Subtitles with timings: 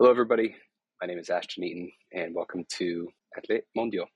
[0.00, 0.54] Hello, everybody.
[1.00, 4.06] My name is Ashton Eaton, and welcome to Athlètes Mondiaux.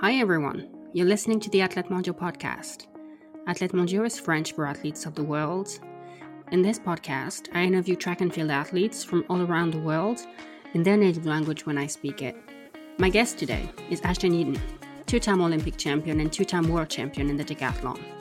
[0.00, 0.68] Hi, everyone.
[0.92, 2.88] You're listening to the Athlètes Mondiaux podcast.
[3.46, 5.68] Athlètes Mondiaux is French for athletes of the world.
[6.50, 10.18] In this podcast, I interview track and field athletes from all around the world
[10.74, 12.34] in their native language when I speak it.
[12.98, 14.60] My guest today is Ashton Eaton,
[15.06, 18.19] two time Olympic champion and two time world champion in the decathlon.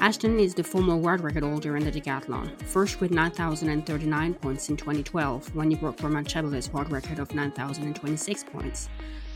[0.00, 4.76] Ashton is the former world record holder in the decathlon, first with 9,039 points in
[4.78, 8.88] 2012 when he broke Roman Šebrle's world record of 9,026 points,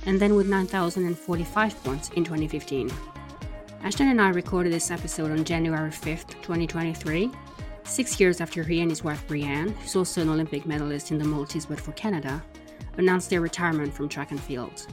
[0.06, 2.90] and then with 9,045 points in 2015.
[3.82, 7.30] Ashton and I recorded this episode on January 5th, 2023,
[7.82, 11.26] six years after he and his wife Brianne, who's also an Olympic medalist in the
[11.26, 12.42] multis but for Canada,
[12.96, 14.86] announced their retirement from track and field.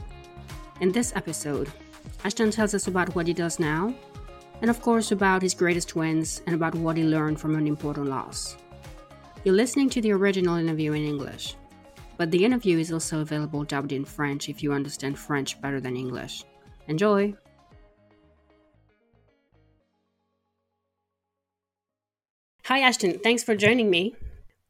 [0.82, 1.72] In this episode,
[2.24, 3.94] Ashton tells us about what he does now,
[4.62, 8.06] and of course about his greatest wins and about what he learned from an important
[8.06, 8.56] loss.
[9.44, 11.56] You're listening to the original interview in English,
[12.16, 15.96] but the interview is also available dubbed in French if you understand French better than
[15.96, 16.44] English.
[16.86, 17.34] Enjoy!
[22.66, 23.18] Hi, Ashton.
[23.18, 24.14] Thanks for joining me.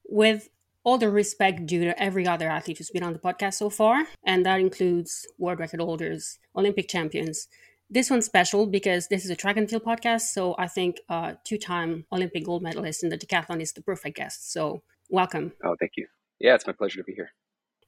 [0.08, 0.48] With
[0.84, 4.06] all the respect due to every other athlete who's been on the podcast so far,
[4.24, 7.48] and that includes world record holders, Olympic champions,
[7.92, 10.22] this one's special because this is a track and field podcast.
[10.32, 14.16] So I think uh, two time Olympic gold medalist in the decathlon is the perfect
[14.16, 14.50] guest.
[14.50, 15.52] So welcome.
[15.62, 16.06] Oh, thank you.
[16.40, 17.32] Yeah, it's my pleasure to be here.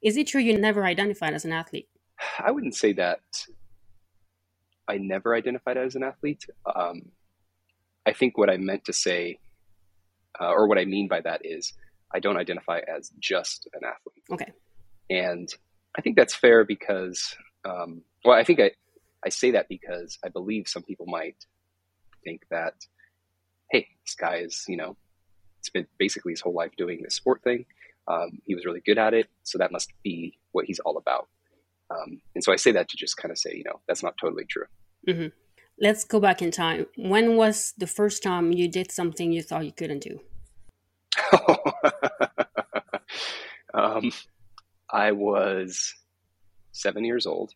[0.03, 1.89] Is it true you never identified as an athlete?
[2.39, 3.21] I wouldn't say that
[4.87, 6.45] I never identified as an athlete.
[6.73, 7.11] Um,
[8.05, 9.39] I think what I meant to say,
[10.39, 11.73] uh, or what I mean by that is,
[12.15, 14.25] I don't identify as just an athlete.
[14.31, 14.53] Okay.
[15.09, 15.49] And
[15.97, 18.73] I think that's fair because, um, well, I think I,
[19.25, 21.37] I say that because I believe some people might
[22.25, 22.75] think that,
[23.71, 24.97] hey, this guy is, you know,
[25.63, 27.65] spent basically his whole life doing this sport thing.
[28.07, 31.29] Um, he was really good at it, so that must be what he's all about.
[31.91, 34.17] Um, and so I say that to just kind of say, you know, that's not
[34.21, 34.67] totally true.
[35.09, 35.29] Mm-hmm.
[35.81, 36.87] Let's go back in time.
[36.97, 40.21] When was the first time you did something you thought you couldn't do?
[43.75, 44.13] um,
[44.91, 45.95] I was
[46.73, 47.55] seven years old.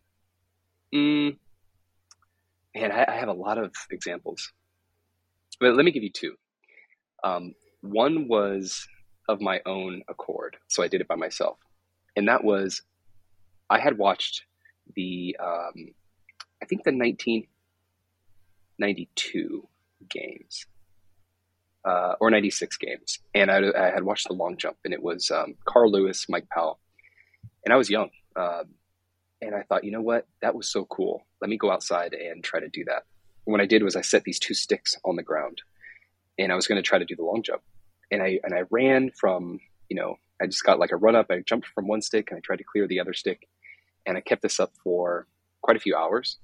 [0.95, 1.37] Mm,
[2.85, 4.53] and I, I, have a lot of examples,
[5.61, 6.37] but let me give you two.
[7.23, 8.87] Um, one was
[9.29, 11.59] of my own accord, so I did it by myself,
[12.17, 12.83] and that was
[13.71, 14.43] I had watched
[14.95, 15.95] the um,
[16.63, 19.69] I think the 1992
[20.09, 20.67] games
[21.85, 25.31] uh, or 96 games, and I, I, had watched the long jump, and it was
[25.31, 26.79] um, Carl Lewis, Mike Powell,
[27.65, 28.11] and I was young.
[28.37, 28.75] Um,
[29.41, 30.27] and I thought, you know what?
[30.43, 31.25] That was so cool.
[31.41, 33.05] Let me go outside and try to do that.
[33.45, 35.63] What I did was I set these two sticks on the ground
[36.39, 37.63] and I was going to try to do the long jump.
[38.11, 41.27] And I, and I ran from, you know, I just got like a run up.
[41.31, 43.49] I jumped from one stick and I tried to clear the other stick.
[44.07, 45.27] And I kept this up for
[45.63, 46.39] quite a few hours.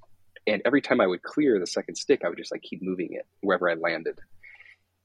[0.47, 3.13] And every time I would clear the second stick, I would just like keep moving
[3.13, 4.19] it wherever I landed.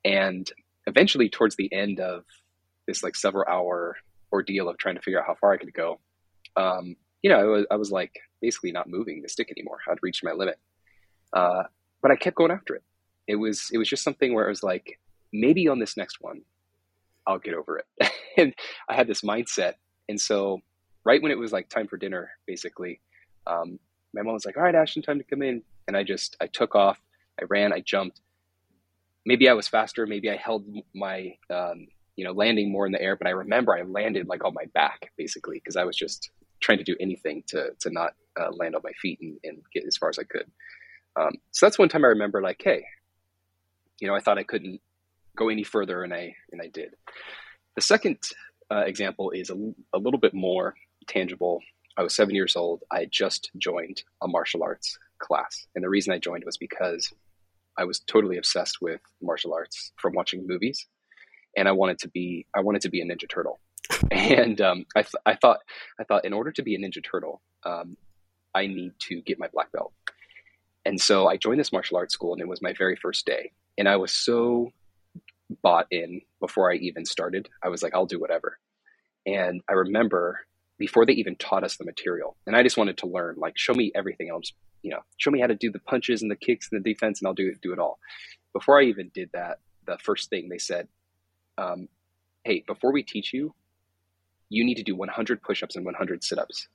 [0.03, 0.50] And
[0.85, 2.25] eventually, towards the end of
[2.88, 3.95] this like several hour
[4.31, 6.00] ordeal of trying to figure out how far I could go,
[6.56, 9.80] um, you know, I was, I was like basically not moving the stick anymore.
[9.90, 10.59] I'd reached my limit.
[11.34, 11.63] Uh,
[12.02, 12.84] but I kept going after it.
[13.28, 15.00] It was, it was just something where I was like,
[15.31, 16.41] maybe on this next one,
[17.28, 18.12] I'll get over it.
[18.38, 18.53] and
[18.88, 19.74] I had this mindset.
[20.07, 20.62] And so
[21.03, 23.02] right when it was like time for dinner, basically,
[23.46, 23.80] um,
[24.13, 25.62] my mom was like, all right, Ashton, time to come in.
[25.88, 27.00] And I just, I took off,
[27.40, 28.22] I ran, I jumped.
[29.25, 30.07] Maybe I was faster.
[30.07, 30.66] Maybe I held
[30.96, 34.44] my, um, you know, landing more in the air, but I remember I landed like
[34.44, 38.13] on my back basically because I was just trying to do anything to to not
[38.39, 40.49] uh, land on my feet and, and, get as far as I could.
[41.19, 42.85] Um, so that's one time I remember like, hey,
[43.99, 44.79] you know, I thought I couldn't
[45.35, 46.95] go any further, and I and I did.
[47.75, 48.17] The second
[48.71, 49.55] uh, example is a,
[49.93, 50.75] a little bit more
[51.07, 51.61] tangible.
[51.97, 52.83] I was seven years old.
[52.91, 57.11] I just joined a martial arts class, and the reason I joined was because
[57.77, 60.87] I was totally obsessed with martial arts from watching movies,
[61.57, 63.59] and I wanted to be I wanted to be a Ninja Turtle
[64.12, 65.59] and um, I, th- I thought
[66.00, 67.97] I thought in order to be a Ninja Turtle, um,
[68.53, 69.94] I need to get my black belt.
[70.86, 73.51] And so I joined this martial arts school, and it was my very first day.
[73.77, 74.71] And I was so
[75.62, 77.50] bought in before I even started.
[77.63, 78.57] I was like, I'll do whatever.
[79.25, 80.39] And I remember
[80.77, 83.74] before they even taught us the material, and I just wanted to learn, like, show
[83.74, 84.31] me everything.
[84.41, 86.94] Just, you know, show me how to do the punches and the kicks and the
[86.94, 88.00] defense, and I'll do do it all.
[88.53, 90.88] Before I even did that, the first thing they said,
[91.57, 91.89] um,
[92.45, 93.53] "Hey, before we teach you,
[94.50, 96.68] you need to do 100 push-ups and 100 sit-ups.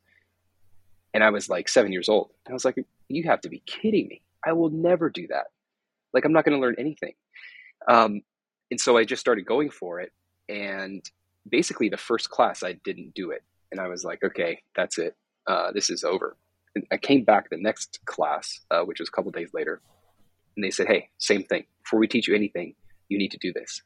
[1.13, 2.31] And i was like seven years old.
[2.47, 2.77] And i was like
[3.09, 4.23] you have to be kidding me.
[4.47, 5.47] I will never do that.
[6.13, 7.15] Like i'm not going to learn anything.
[7.89, 8.23] Um,
[8.71, 10.13] and so i just started going for it.
[10.49, 11.09] And
[11.49, 15.17] basically the first class I didn't do it, and I was like, okay, that's it,
[15.47, 16.37] uh, this is over.
[16.75, 19.81] And I came back the next class, uh, which was a couple days later,
[20.57, 21.65] and they said, hey, same thing.
[21.83, 22.75] Before we teach you anything,
[23.09, 23.83] you need to do this.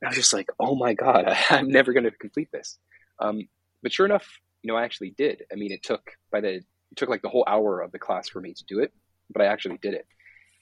[0.00, 2.78] And I was just like, oh my god, I, am never going to complete this.
[3.20, 3.48] Um,
[3.82, 4.26] but sure enough,
[4.62, 5.44] you know, I actually did.
[5.52, 6.02] I mean, it took
[6.32, 8.80] by the it took like the whole hour of the class for me to do
[8.80, 8.92] it,
[9.32, 10.06] but I actually did it,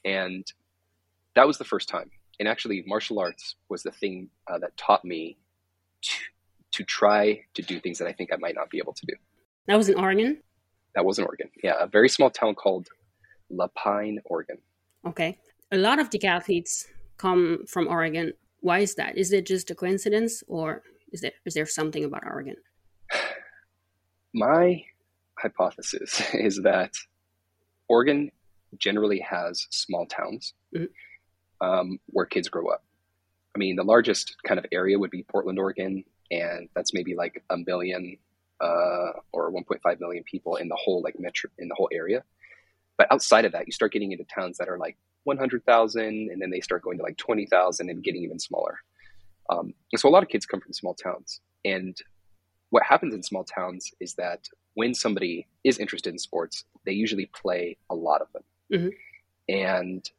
[0.04, 0.44] and
[1.34, 2.10] that was the first time.
[2.38, 5.38] And actually, martial arts was the thing uh, that taught me
[6.02, 6.16] to,
[6.72, 9.14] to try to do things that I think I might not be able to do.
[9.66, 10.38] That was in Oregon.
[10.94, 11.50] That was in Oregon.
[11.62, 12.88] Yeah, a very small town called
[13.50, 14.58] La Pine, Oregon.
[15.06, 15.38] Okay,
[15.72, 18.32] a lot of decathletes come from Oregon.
[18.60, 19.16] Why is that?
[19.16, 20.82] Is it just a coincidence, or
[21.12, 22.56] is there is there something about Oregon?
[24.34, 24.84] My
[25.38, 26.92] hypothesis is that
[27.88, 28.30] Oregon
[28.76, 31.66] generally has small towns mm-hmm.
[31.66, 32.84] um, where kids grow up.
[33.54, 37.42] I mean, the largest kind of area would be Portland, Oregon, and that's maybe like
[37.50, 38.18] a million
[38.60, 42.22] uh, or 1.5 million people in the whole like metro in the whole area.
[42.98, 46.50] But outside of that, you start getting into towns that are like 100,000, and then
[46.50, 48.78] they start going to like 20,000 and getting even smaller.
[49.50, 51.96] Um, so a lot of kids come from small towns, and
[52.70, 57.26] what happens in small towns is that when somebody is interested in sports, they usually
[57.26, 58.42] play a lot of them.
[58.72, 58.88] Mm-hmm.
[59.48, 60.10] And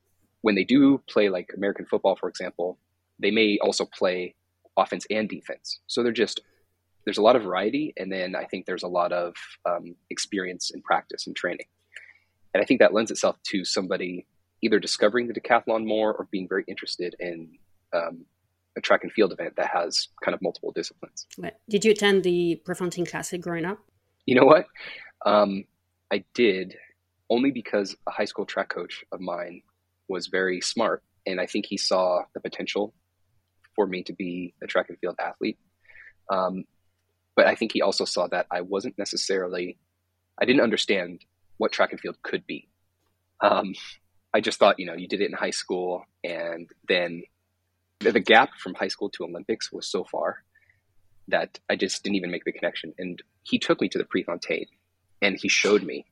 [0.41, 2.77] when they do play like American football, for example,
[3.19, 4.35] they may also play
[4.77, 5.79] offense and defense.
[5.87, 6.41] So they're just
[7.05, 9.33] there's a lot of variety, and then I think there's a lot of
[9.65, 11.65] um, experience and practice and training.
[12.53, 14.25] And I think that lends itself to somebody
[14.61, 17.49] either discovering the decathlon more or being very interested in
[17.93, 18.25] um,
[18.77, 21.27] a track and field event that has kind of multiple disciplines.
[21.69, 23.79] Did you attend the Prefontaine Classic growing up?
[24.25, 24.65] You know what?
[25.25, 25.65] Um,
[26.11, 26.75] I did
[27.29, 29.61] only because a high school track coach of mine
[30.07, 32.93] was very smart, and I think he saw the potential
[33.75, 35.57] for me to be a track and field athlete.
[36.31, 36.65] Um,
[37.35, 39.77] but I think he also saw that I wasn't necessarily,
[40.41, 41.23] I didn't understand
[41.57, 42.67] what track and field could be.
[43.41, 43.73] Um,
[44.33, 47.23] I just thought, you know, you did it in high school, and then the,
[47.99, 50.43] the gap from high school to Olympics was so far
[51.27, 52.93] that I just didn't even make the connection.
[52.97, 54.67] And he took me to the Prefontaine
[55.21, 56.05] and he showed me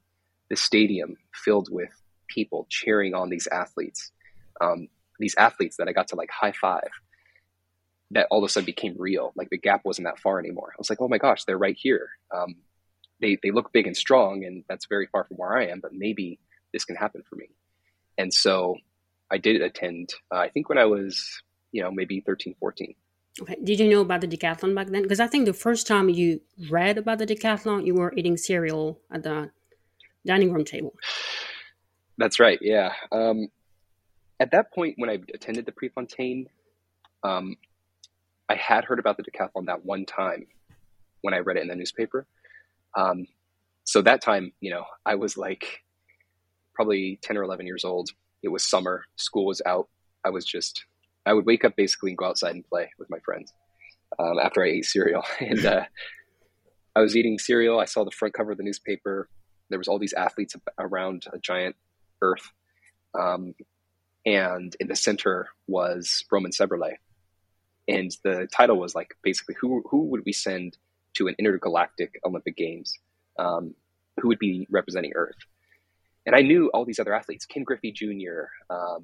[0.49, 1.89] the stadium filled with
[2.27, 4.11] people cheering on these athletes,
[4.61, 4.89] um,
[5.19, 6.89] these athletes that I got to like high five.
[8.11, 9.33] That all of a sudden became real.
[9.35, 10.71] Like the gap wasn't that far anymore.
[10.71, 12.09] I was like, oh my gosh, they're right here.
[12.33, 12.55] Um,
[13.19, 15.81] they they look big and strong, and that's very far from where I am.
[15.81, 16.39] But maybe
[16.71, 17.49] this can happen for me.
[18.17, 18.77] And so
[19.29, 20.13] I did attend.
[20.33, 22.93] Uh, I think when I was, you know, maybe 13, 14.
[23.41, 23.55] Okay.
[23.63, 25.03] Did you know about the decathlon back then?
[25.03, 28.99] Because I think the first time you read about the decathlon, you were eating cereal
[29.11, 29.51] at the
[30.25, 30.93] dining room table.
[32.17, 32.57] That's right.
[32.61, 32.93] Yeah.
[33.11, 33.49] Um,
[34.39, 36.47] at that point, when I attended the Prefontaine,
[37.23, 37.57] um,
[38.49, 40.47] I had heard about the decathlon that one time
[41.21, 42.25] when I read it in the newspaper.
[42.95, 43.27] Um,
[43.83, 45.83] so that time, you know, I was like
[46.73, 48.09] probably 10 or 11 years old.
[48.43, 49.87] It was summer, school was out.
[50.23, 50.85] I was just
[51.27, 53.53] I would wake up basically and go outside and play with my friends
[54.17, 55.23] um, after I ate cereal.
[55.39, 55.83] and uh,
[56.95, 57.79] I was eating cereal.
[57.79, 59.29] I saw the front cover of the newspaper.
[59.69, 61.75] There was all these athletes around a giant
[62.21, 62.51] Earth,
[63.13, 63.53] um,
[64.25, 66.93] and in the center was Roman Šebrle,
[67.87, 70.77] and the title was like basically who who would we send
[71.15, 72.97] to an intergalactic Olympic Games?
[73.37, 73.75] Um,
[74.19, 75.35] who would be representing Earth?
[76.25, 79.03] And I knew all these other athletes: Ken Griffey Jr., um,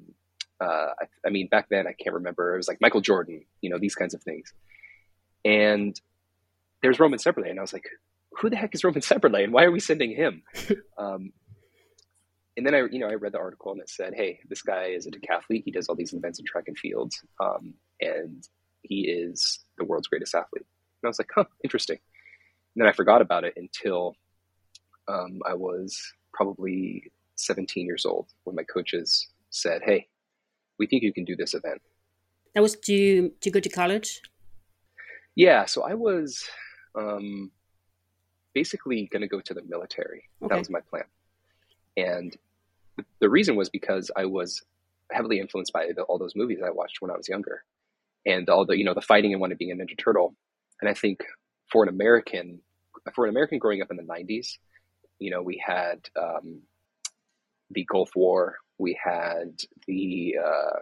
[0.60, 2.54] uh, I, I, mean, back then I can't remember.
[2.54, 4.52] It was like Michael Jordan, you know, these kinds of things.
[5.44, 5.98] And
[6.82, 7.88] there's Roman Šebrle, and I was like,
[8.38, 10.42] who the heck is Roman Šebrle, and why are we sending him?
[10.98, 11.32] um,
[12.56, 14.86] and then I, you know, I read the article and it said, hey, this guy
[14.86, 15.64] is a decathlete.
[15.64, 18.46] He does all these events in track and fields, um, and
[18.82, 20.66] he is the world's greatest athlete.
[21.02, 21.98] And I was like, huh, interesting.
[22.74, 24.14] And then I forgot about it until
[25.08, 26.00] um, I was
[26.32, 30.08] probably 17 years old when my coaches said, hey,
[30.78, 31.80] we think you can do this event.
[32.54, 34.22] That was to to go to college.
[35.36, 36.44] Yeah, so I was
[36.94, 37.50] um,
[38.54, 40.28] basically going to go to the military.
[40.42, 40.48] Okay.
[40.54, 41.04] That was my plan,
[41.96, 42.36] and
[42.96, 44.62] the, the, reason was because I was
[45.10, 47.64] heavily influenced by the, all those movies I watched when I was younger,
[48.24, 50.34] and all the you know the fighting and wanting being a Ninja Turtle.
[50.80, 51.20] And I think
[51.72, 52.60] for an American,
[53.14, 54.58] for an American growing up in the '90s,
[55.18, 56.60] you know, we had um,
[57.70, 60.78] the Gulf War, we had the uh,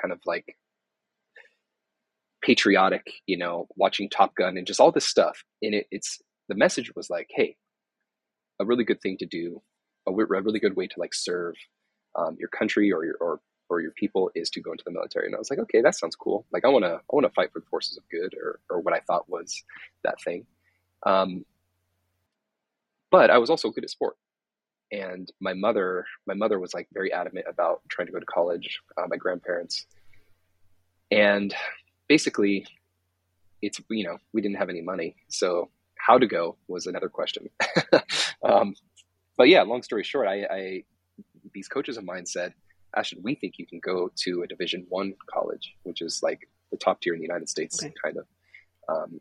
[0.00, 0.56] kind of like
[2.42, 5.42] patriotic, you know, watching Top Gun and just all this stuff.
[5.62, 7.56] And it, it's the message was like, hey,
[8.60, 9.62] a really good thing to do,
[10.06, 11.54] a, a really good way to like serve
[12.16, 15.26] um, your country or your or or your people is to go into the military.
[15.26, 16.46] And I was like, okay, that sounds cool.
[16.52, 18.80] Like I want to, I want to fight for the forces of good or, or
[18.80, 19.62] what I thought was
[20.04, 20.46] that thing.
[21.04, 21.44] Um,
[23.10, 24.16] but I was also good at sport.
[24.90, 28.80] And my mother, my mother was like very adamant about trying to go to college.
[28.96, 29.86] Uh, my grandparents,
[31.10, 31.54] and
[32.08, 32.66] basically,
[33.60, 35.68] it's you know we didn't have any money, so
[35.98, 37.50] how to go was another question.
[38.42, 38.74] um,
[39.36, 40.84] but yeah, long story short, I, I
[41.52, 42.54] these coaches of mine said,
[42.96, 46.76] Ashton, we think you can go to a Division One college, which is like the
[46.76, 47.92] top tier in the United States, okay.
[48.02, 48.26] kind of.
[48.88, 49.20] Um,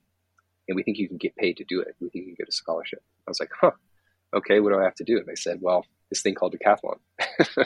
[0.67, 1.95] and we think you can get paid to do it.
[1.99, 3.01] We think you can get a scholarship.
[3.27, 3.71] I was like, huh,
[4.35, 5.17] okay, what do I have to do?
[5.17, 6.99] And they said, well, this thing called decathlon.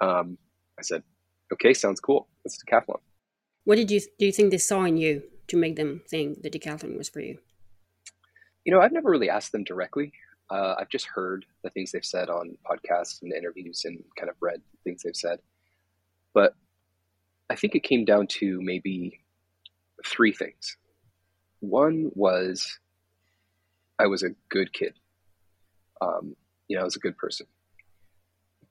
[0.00, 0.38] um,
[0.78, 1.02] I said,
[1.52, 2.28] okay, sounds cool.
[2.44, 3.00] It's decathlon.
[3.64, 4.26] What did you do?
[4.26, 7.38] You think they saw in you to make them think the decathlon was for you?
[8.64, 10.12] You know, I've never really asked them directly.
[10.50, 14.36] Uh, I've just heard the things they've said on podcasts and interviews and kind of
[14.40, 15.38] read things they've said.
[16.34, 16.54] But
[17.50, 19.20] I think it came down to maybe
[20.06, 20.76] three things.
[21.60, 22.78] One was
[23.98, 24.94] I was a good kid.
[26.02, 26.34] Um,
[26.68, 27.46] you know, I was a good person.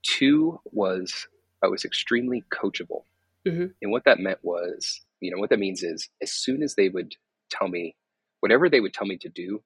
[0.04, 1.28] Two was
[1.64, 3.04] I was extremely coachable.
[3.48, 3.68] Mm-hmm.
[3.82, 6.90] And what that meant was, you know, what that means is as soon as they
[6.90, 7.16] would
[7.50, 7.96] tell me
[8.40, 9.62] whatever they would tell me to do,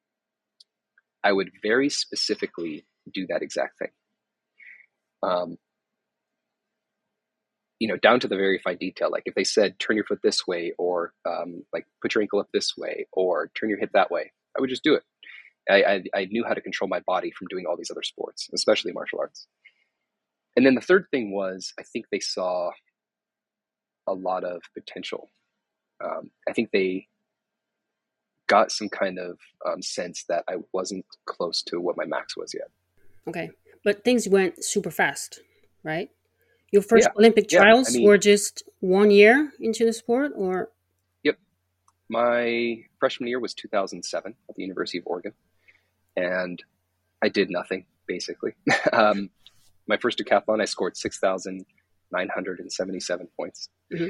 [1.24, 3.92] I would very specifically do that exact thing.
[5.24, 5.58] Um,
[7.80, 9.10] you know, down to the very fine detail.
[9.12, 12.40] Like if they said, turn your foot this way, or um, like put your ankle
[12.40, 15.04] up this way, or turn your hip that way, I would just do it.
[15.70, 18.50] I, I, I knew how to control my body from doing all these other sports,
[18.54, 19.48] especially martial arts.
[20.56, 22.72] And then the third thing was, I think they saw
[24.08, 25.30] a lot of potential.
[26.04, 27.08] Um, I think they
[28.48, 32.54] got some kind of um, sense that I wasn't close to what my max was
[32.54, 32.70] yet.
[33.28, 33.50] Okay,
[33.84, 35.40] but things went super fast,
[35.84, 36.10] right?
[36.72, 37.18] Your first yeah.
[37.18, 40.70] Olympic trials yeah, I mean, were just one year into the sport, or?
[41.24, 41.38] Yep,
[42.10, 45.34] my freshman year was 2007 at the University of Oregon,
[46.16, 46.64] and
[47.24, 48.54] I did nothing basically.
[48.94, 49.30] um,
[49.88, 53.70] my first decathlon, I scored 6,977 points.
[53.94, 54.10] Mm-hmm.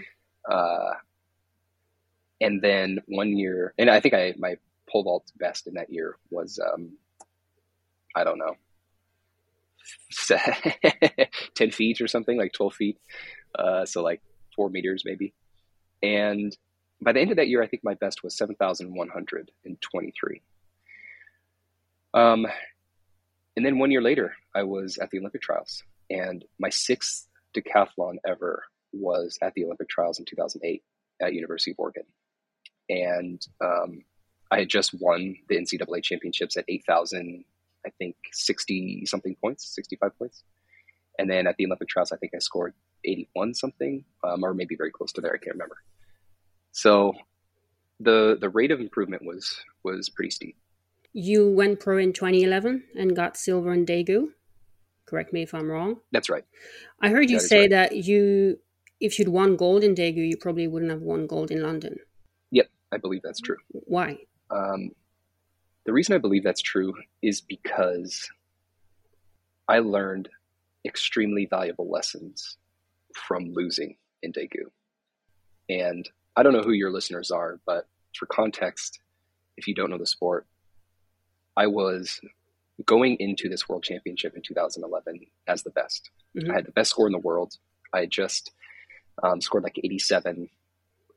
[0.50, 0.93] Uh,
[2.41, 4.55] and then one year, and I think I my
[4.89, 6.97] pole vault best in that year was um,
[8.15, 8.55] I don't know,
[11.55, 12.97] ten feet or something, like twelve feet,
[13.57, 14.21] uh, so like
[14.55, 15.33] four meters maybe.
[16.03, 16.55] And
[17.01, 19.51] by the end of that year, I think my best was seven thousand one hundred
[19.63, 20.41] and twenty-three.
[22.15, 22.48] Um,
[23.55, 28.15] and then one year later, I was at the Olympic trials, and my sixth decathlon
[28.25, 30.81] ever was at the Olympic trials in 2008
[31.22, 32.03] at University of Oregon
[32.89, 34.03] and um,
[34.51, 37.43] I had just won the NCAA championships at 8,000,
[37.86, 40.43] I think 60 something points, 65 points.
[41.17, 44.75] And then at the Olympic trials, I think I scored 81 something, um, or maybe
[44.75, 45.34] very close to there.
[45.34, 45.77] I can't remember.
[46.72, 47.13] So
[48.01, 50.57] the the rate of improvement was was pretty steep.
[51.17, 54.31] You went pro in 2011 and got silver in Daegu.
[55.05, 56.01] Correct me if I'm wrong.
[56.12, 56.43] That's right.
[57.00, 57.69] I heard you that say right.
[57.69, 58.60] that you,
[59.00, 62.00] if you'd won gold in Daegu, you probably wouldn't have won gold in London.
[62.51, 63.55] Yep, I believe that's true.
[63.72, 64.17] Why?
[64.51, 64.91] Um,
[65.86, 68.29] the reason I believe that's true is because
[69.69, 70.27] I learned
[70.86, 72.57] extremely valuable lessons
[73.15, 74.65] from losing in Daegu.
[75.69, 77.88] And I don't know who your listeners are, but
[78.19, 79.00] for context,
[79.55, 80.45] if you don't know the sport,
[81.57, 82.19] I was
[82.85, 86.09] going into this world championship in 2011 as the best.
[86.35, 86.51] Mm-hmm.
[86.51, 87.57] I had the best score in the world.
[87.93, 88.51] I had just
[89.24, 90.50] um, scored like 87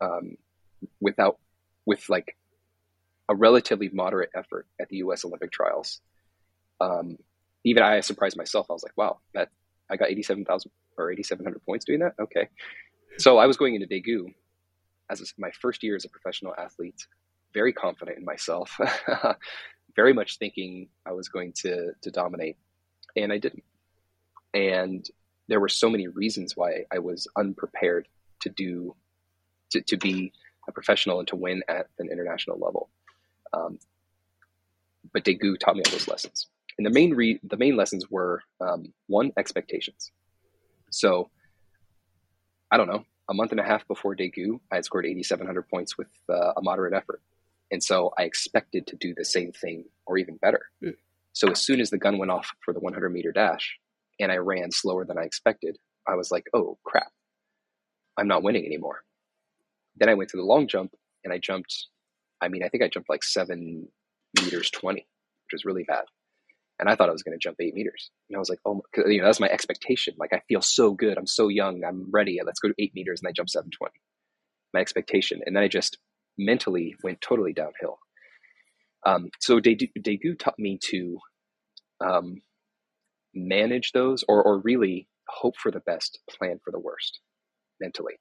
[0.01, 0.37] um,
[1.01, 1.39] without
[1.85, 2.37] with like
[3.29, 5.25] a relatively moderate effort at the U.S.
[5.25, 6.01] Olympic trials.
[6.81, 7.19] Um,
[7.65, 8.67] even I surprised myself.
[8.71, 9.49] I was like, wow, that
[9.91, 12.15] I got 87,000 or 8,700 points doing that.
[12.21, 12.49] Okay.
[13.19, 14.33] So I was going into Daegu
[15.11, 17.07] as a, my first year as a professional athlete,
[17.53, 18.79] very confident in myself,
[19.99, 22.57] very much thinking I was going to, to dominate
[23.17, 23.65] and I didn't.
[24.55, 25.05] And
[25.49, 28.07] there were so many reasons why I was unprepared
[28.43, 28.95] to do,
[29.71, 30.33] to, to be
[30.69, 32.91] a professional and to win at an international level.
[33.53, 33.81] Um,
[35.13, 36.47] but Daegu taught me all those lessons.
[36.77, 40.13] And the main re- the main lessons were um, one expectations.
[40.91, 41.29] So
[42.71, 45.99] I don't know, a month and a half before Daegu, I had scored 8,700 points
[45.99, 47.21] with uh, a moderate effort,
[47.71, 50.63] and so I expected to do the same thing or even better.
[50.83, 50.97] Mm.
[51.33, 53.79] So as soon as the gun went off for the 100 meter dash,
[54.19, 57.13] and I ran slower than I expected, I was like, "Oh crap,
[58.17, 59.05] I'm not winning anymore."
[59.97, 60.95] Then I went to the long jump
[61.25, 61.87] and I jumped.
[62.41, 63.89] I mean, I think I jumped like seven
[64.41, 66.05] meters 20, which was really bad.
[66.79, 68.11] and I thought I was going to jump eight meters.
[68.29, 70.15] And I was like, oh, you know, that's my expectation.
[70.17, 71.19] Like, I feel so good.
[71.19, 71.83] I'm so young.
[71.85, 72.39] I'm ready.
[72.45, 73.21] Let's go to eight meters.
[73.21, 73.93] And I jump 720.
[74.73, 75.41] My expectation.
[75.45, 75.99] And then I just
[76.39, 77.99] mentally went totally downhill.
[79.05, 81.19] Um, so Daegu taught me to
[82.01, 82.43] um,
[83.35, 87.21] manage those or, or really hope for the best, plan for the worst
[87.81, 88.15] mentally.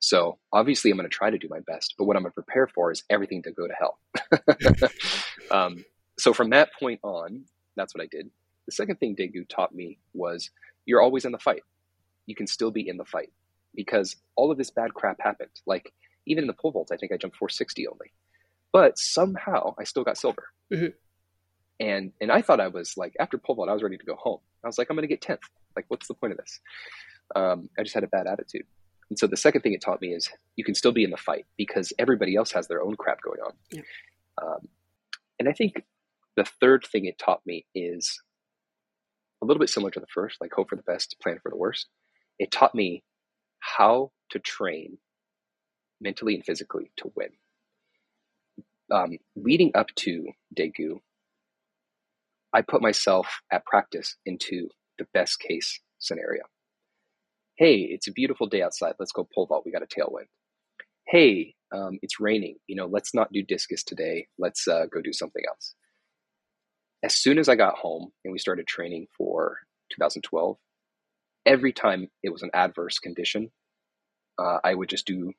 [0.00, 2.42] So obviously, I'm going to try to do my best, but what I'm going to
[2.42, 4.90] prepare for is everything to go to hell.
[5.50, 5.84] um,
[6.18, 7.44] so from that point on,
[7.76, 8.28] that's what I did.
[8.66, 10.50] The second thing Daegu taught me was
[10.86, 11.62] you're always in the fight.
[12.26, 13.30] You can still be in the fight
[13.74, 15.50] because all of this bad crap happened.
[15.66, 15.92] Like
[16.26, 18.12] even in the pole vault, I think I jumped 460 only,
[18.72, 20.44] but somehow I still got silver.
[20.72, 20.86] Mm-hmm.
[21.80, 24.14] And and I thought I was like after pole vault, I was ready to go
[24.14, 24.40] home.
[24.64, 25.42] I was like, I'm going to get 10th.
[25.74, 26.60] Like, what's the point of this?
[27.34, 28.66] Um, I just had a bad attitude.
[29.10, 31.16] And so the second thing it taught me is you can still be in the
[31.16, 33.52] fight because everybody else has their own crap going on.
[33.70, 33.82] Yeah.
[34.40, 34.68] Um,
[35.38, 35.82] and I think
[36.36, 38.20] the third thing it taught me is
[39.42, 41.56] a little bit similar to the first, like hope for the best, plan for the
[41.56, 41.88] worst.
[42.38, 43.02] It taught me
[43.60, 44.98] how to train
[46.02, 47.30] mentally and physically to win.
[48.90, 51.00] Um, leading up to Daegu,
[52.52, 54.68] I put myself at practice into
[54.98, 56.42] the best case scenario.
[57.56, 58.94] Hey, it's a beautiful day outside.
[58.98, 59.62] Let's go pole vault.
[59.64, 60.26] We got a tailwind.
[61.06, 62.56] Hey, um, it's raining.
[62.66, 64.26] You know, let's not do discus today.
[64.38, 65.74] Let's uh, go do something else
[67.02, 69.58] as soon as I got home and we started training for
[69.92, 70.56] 2012,
[71.44, 73.50] every time it was an adverse condition,
[74.38, 75.32] uh, I would just do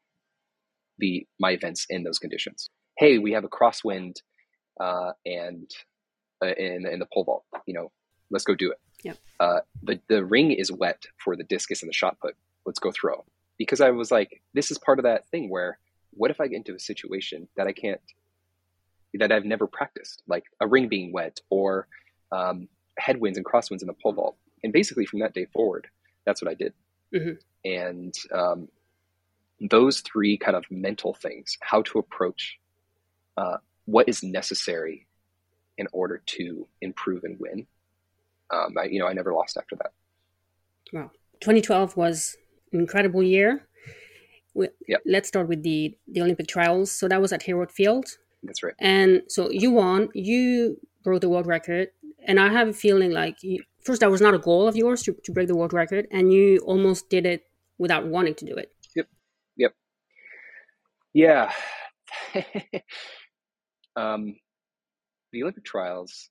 [0.98, 2.70] the my events in those conditions.
[2.98, 4.18] Hey, we have a crosswind
[4.80, 5.70] uh, and
[6.44, 7.46] uh, in in the pole vault.
[7.66, 7.92] You know,
[8.30, 8.78] let's go do it.
[9.04, 9.14] Yeah.
[9.40, 12.36] Uh, the the ring is wet for the discus and the shot put.
[12.66, 13.26] Let's go throw.
[13.58, 15.78] Because I was like, this is part of that thing where,
[16.12, 18.02] what if I get into a situation that I can't
[19.20, 21.88] that I've never practiced, like a ring being wet or
[22.32, 24.38] um, headwinds and crosswinds in the pole vault.
[24.64, 25.88] And basically, from that day forward,
[26.26, 26.74] that's what I did.
[27.14, 27.70] Mm-hmm.
[27.70, 28.68] And um,
[29.70, 32.60] those three kind of mental things, how to approach
[33.38, 35.08] uh, what is necessary
[35.78, 37.66] in order to improve and win.
[38.52, 39.92] Um, I, you know, I never lost after that.
[40.92, 42.38] Wow, 2012 was
[42.72, 43.68] an incredible year.
[44.54, 45.02] We, yep.
[45.06, 46.92] Let's start with the the Olympic trials.
[46.92, 48.06] So that was at Hayward Field.
[48.44, 48.76] That's right.
[48.80, 50.10] And so you won.
[50.14, 51.88] You broke the world record,
[52.28, 55.02] and I have a feeling like you, first that was not a goal of yours
[55.04, 57.48] to, to break the world record, and you almost did it
[57.80, 58.72] without wanting to do it.
[61.14, 61.52] Yeah.
[63.96, 64.36] um,
[65.32, 66.30] the Olympic trials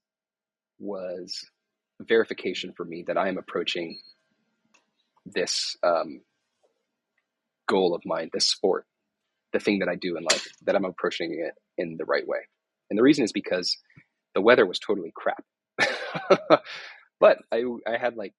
[0.78, 1.44] was
[2.00, 3.98] verification for me that I am approaching
[5.26, 6.20] this um,
[7.68, 8.86] goal of mine, this sport,
[9.52, 12.40] the thing that I do in life, that I'm approaching it in the right way.
[12.90, 13.76] And the reason is because
[14.34, 15.44] the weather was totally crap.
[17.20, 18.34] but I, I had like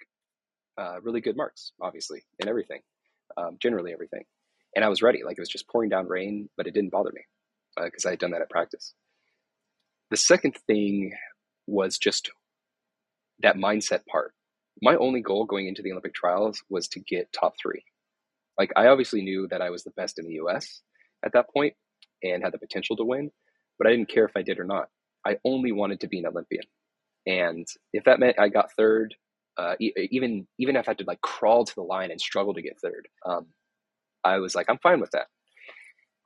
[0.78, 2.82] uh, really good marks, obviously, in everything,
[3.38, 4.24] um, generally everything.
[4.76, 5.24] And I was ready.
[5.24, 7.22] Like it was just pouring down rain, but it didn't bother me
[7.76, 8.94] because uh, I had done that at practice.
[10.10, 11.14] The second thing
[11.68, 12.30] was just
[13.42, 14.34] that mindset part.
[14.82, 17.84] My only goal going into the Olympic trials was to get top three.
[18.58, 20.82] Like I obviously knew that I was the best in the US
[21.26, 21.74] at that point
[22.24, 23.32] and had the potential to win,
[23.78, 24.88] but I didn't care if I did or not.
[25.26, 26.64] I only wanted to be an Olympian.
[27.26, 29.16] And if that meant I got third,
[29.58, 32.62] uh, even even if I had to like crawl to the line and struggle to
[32.62, 33.48] get third, um,
[34.24, 35.28] I was like, I'm fine with that.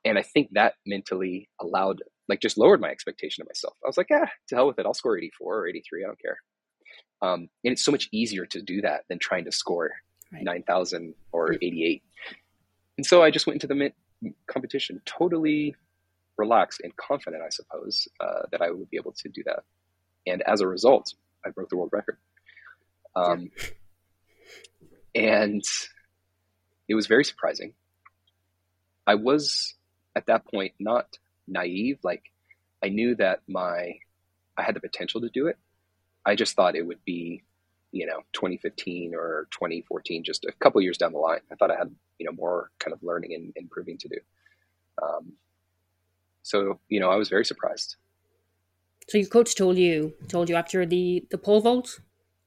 [0.04, 3.76] And I think that mentally allowed, like, just lowered my expectation of myself.
[3.84, 4.86] I was like, yeah, to hell with it.
[4.86, 6.04] I'll score 84 or 83.
[6.04, 6.38] I don't care.
[7.20, 9.90] Um, and it's so much easier to do that than trying to score
[10.32, 10.44] right.
[10.44, 12.02] 9,000 or 88.
[12.96, 15.74] And so I just went into the competition totally
[16.36, 19.64] relaxed and confident, I suppose, uh, that I would be able to do that.
[20.26, 22.18] And as a result, I broke the world record.
[23.16, 23.50] Um,
[25.14, 25.62] and
[26.88, 27.74] it was very surprising.
[29.08, 29.74] I was
[30.14, 31.18] at that point not
[31.48, 31.98] naive.
[32.04, 32.30] Like
[32.84, 33.98] I knew that my
[34.56, 35.56] I had the potential to do it.
[36.26, 37.42] I just thought it would be,
[37.90, 41.40] you know, 2015 or 2014, just a couple years down the line.
[41.50, 44.18] I thought I had, you know, more kind of learning and, and proving to do.
[45.02, 45.32] Um,
[46.42, 47.96] so, you know, I was very surprised.
[49.08, 51.98] So your coach told you told you after the the pole vault,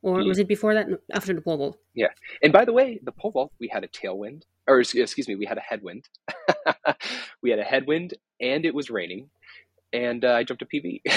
[0.03, 0.27] or mm-hmm.
[0.27, 0.87] was it before that?
[1.11, 1.77] After the pole vault.
[1.95, 5.35] Yeah, and by the way, the pole vault we had a tailwind, or excuse me,
[5.35, 6.07] we had a headwind.
[7.41, 9.29] we had a headwind, and it was raining,
[9.93, 11.01] and uh, I jumped a PB.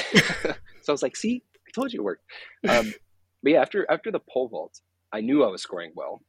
[0.83, 2.24] so I was like, "See, I told you it worked."
[2.68, 2.94] Um,
[3.42, 4.80] but yeah, after after the pole vault,
[5.12, 6.22] I knew I was scoring well,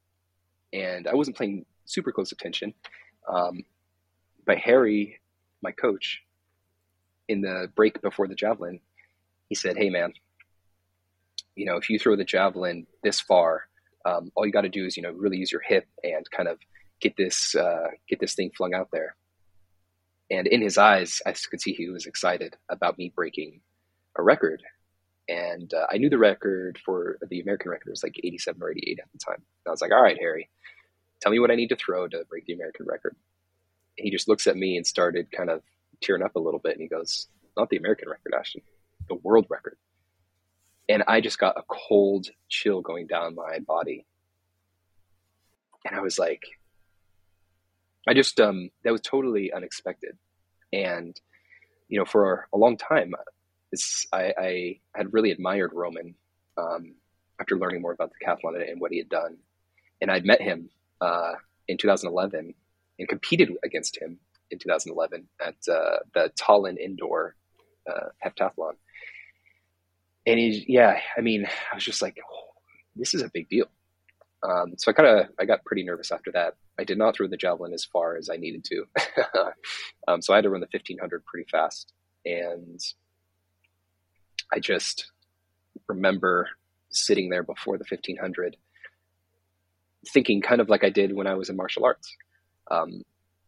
[0.73, 2.73] and I wasn't paying super close attention.
[3.27, 3.63] Um,
[4.45, 5.19] but Harry,
[5.61, 6.21] my coach,
[7.27, 8.79] in the break before the javelin,
[9.49, 10.13] he said, "Hey, man,
[11.55, 13.67] you know, if you throw the javelin this far,
[14.05, 16.47] um, all you got to do is, you know, really use your hip and kind
[16.47, 16.59] of
[17.01, 19.15] get this, uh, get this thing flung out there.
[20.31, 23.61] And in his eyes, I could see he was excited about me breaking
[24.17, 24.63] a record.
[25.27, 28.99] And uh, I knew the record for the American record was like 87 or 88
[28.99, 29.35] at the time.
[29.35, 30.49] And I was like, all right, Harry,
[31.21, 33.15] tell me what I need to throw to break the American record.
[33.97, 35.61] And he just looks at me and started kind of
[36.01, 36.73] tearing up a little bit.
[36.73, 37.27] And he goes,
[37.57, 38.61] not the American record, Ashton,
[39.07, 39.77] the world record.
[40.87, 44.05] And I just got a cold chill going down my body.
[45.85, 46.43] And I was like,
[48.07, 50.17] I just, um, that was totally unexpected.
[50.71, 51.19] And,
[51.87, 53.13] you know, for a long time,
[53.71, 56.15] this, I, I had really admired Roman
[56.57, 56.95] um,
[57.39, 59.37] after learning more about the decathlon and what he had done.
[60.01, 60.69] And I'd met him
[61.01, 61.33] uh,
[61.67, 62.53] in 2011
[62.99, 64.19] and competed against him
[64.51, 67.35] in 2011 at uh, the Tallinn Indoor
[67.89, 68.73] uh, Heptathlon.
[70.25, 72.49] And he, yeah, I mean, I was just like, oh,
[72.95, 73.67] this is a big deal.
[74.47, 76.55] Um, so I kind of I got pretty nervous after that.
[76.77, 78.85] I did not throw the javelin as far as I needed to,
[80.07, 81.93] um, so I had to run the 1500 pretty fast.
[82.25, 82.79] And
[84.53, 85.11] I just
[85.87, 86.49] remember
[86.89, 88.57] sitting there before the 1500,
[90.09, 92.15] thinking kind of like I did when I was in martial arts.
[92.69, 93.03] Um,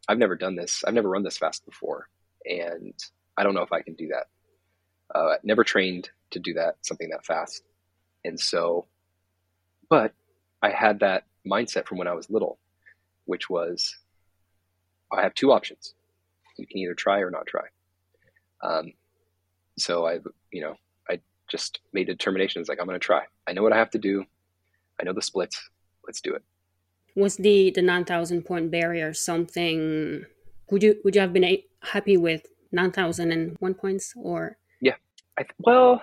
[0.08, 0.84] I've never done this.
[0.86, 2.08] I've never run this fast before,
[2.46, 2.94] and
[3.38, 4.28] I don't know if I can do that.
[5.14, 7.64] Uh, never trained to do that, something that fast,
[8.24, 8.86] and so,
[9.90, 10.14] but
[10.62, 12.58] I had that mindset from when I was little,
[13.26, 13.96] which was
[15.12, 15.94] I have two options.
[16.58, 17.66] You can either try or not try.
[18.64, 18.94] Um,
[19.78, 20.20] so I,
[20.52, 20.76] you know,
[21.10, 22.60] I just made a determination.
[22.60, 23.24] It's like, I'm going to try.
[23.48, 24.26] I know what I have to do.
[25.00, 25.70] I know the splits.
[26.06, 26.44] Let's do it.
[27.16, 30.26] Was the, the 9,000 point barrier something,
[30.72, 34.58] would you, would you have been a, happy with 9,001 points or?
[34.82, 34.96] Yeah.
[35.38, 36.02] I, well,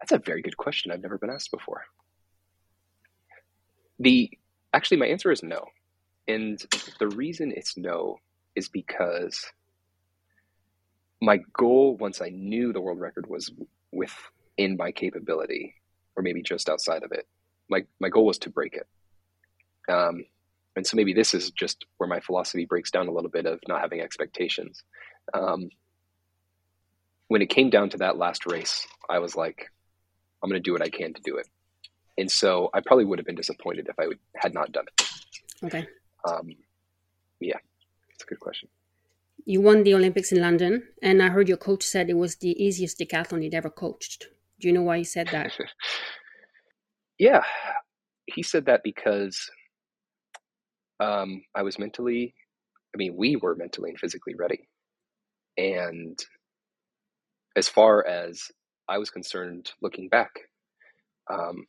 [0.00, 0.90] that's a very good question.
[0.90, 1.84] I've never been asked before.
[3.98, 4.30] The
[4.72, 5.66] actually, my answer is no,
[6.26, 6.60] and
[6.98, 8.18] the reason it's no
[8.56, 9.44] is because
[11.20, 13.50] my goal once I knew the world record was
[13.92, 15.74] within my capability,
[16.16, 17.26] or maybe just outside of it.
[17.68, 18.86] My my goal was to break it.
[19.92, 20.24] Um,
[20.76, 23.60] and so maybe this is just where my philosophy breaks down a little bit of
[23.68, 24.82] not having expectations.
[25.32, 25.68] Um,
[27.28, 29.70] when it came down to that last race, I was like,
[30.42, 31.48] I'm going to do what I can to do it.
[32.16, 35.08] And so I probably would have been disappointed if I would, had not done it.
[35.64, 35.86] Okay.
[36.28, 36.54] Um,
[37.40, 37.58] yeah,
[38.12, 38.68] it's a good question.
[39.46, 42.62] You won the Olympics in London, and I heard your coach said it was the
[42.62, 44.28] easiest decathlon he'd ever coached.
[44.60, 45.52] Do you know why he said that?
[47.18, 47.42] yeah,
[48.26, 49.50] he said that because
[51.00, 52.34] um, I was mentally,
[52.94, 54.68] I mean, we were mentally and physically ready.
[55.58, 56.18] And
[57.56, 58.50] as far as
[58.88, 60.30] I was concerned, looking back,
[61.30, 61.66] um,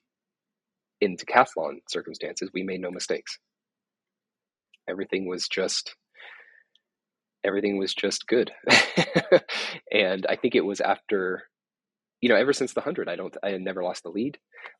[1.02, 3.38] in decathlon circumstances, we made no mistakes.
[4.88, 5.96] Everything was just
[7.46, 8.52] everything was just good.
[9.92, 11.44] and I think it was after
[12.22, 14.40] you know, ever since the hundred, I don't, I had never lost the lead.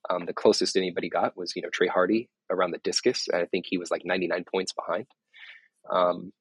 [0.10, 3.28] Um, the closest anybody got was, you know, Trey Hardee around the discus.
[3.32, 5.06] And I think he was like 99 points behind.
[5.92, 6.32] Um,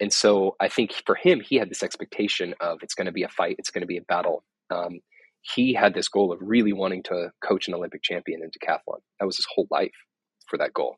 [0.00, 3.24] and so I think for him, he had this expectation of it's going to be
[3.24, 4.44] a fight, it's going to be a battle.
[4.70, 5.00] Um,
[5.54, 9.00] he had this goal of really wanting to coach an Olympic champion in decathlon.
[9.18, 9.94] That was his whole life
[10.48, 10.96] for that goal.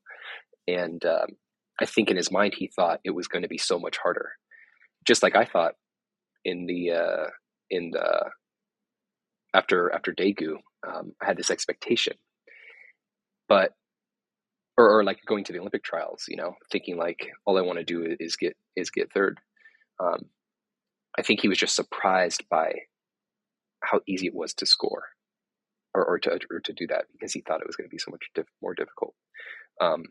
[0.67, 1.37] And um,
[1.81, 4.31] I think in his mind, he thought it was going to be so much harder.
[5.07, 5.75] Just like I thought
[6.45, 7.27] in the uh,
[7.71, 8.31] in the
[9.55, 12.15] after after Daegu, um, I had this expectation,
[13.49, 13.73] but
[14.77, 17.79] or, or, like going to the Olympic trials, you know, thinking like all I want
[17.79, 19.39] to do is get is get third.
[19.99, 20.27] Um,
[21.19, 22.73] I think he was just surprised by
[23.83, 25.05] how easy it was to score
[25.95, 27.99] or, or to or to do that because he thought it was going to be
[27.99, 29.15] so much diff- more difficult.
[29.81, 30.05] Um,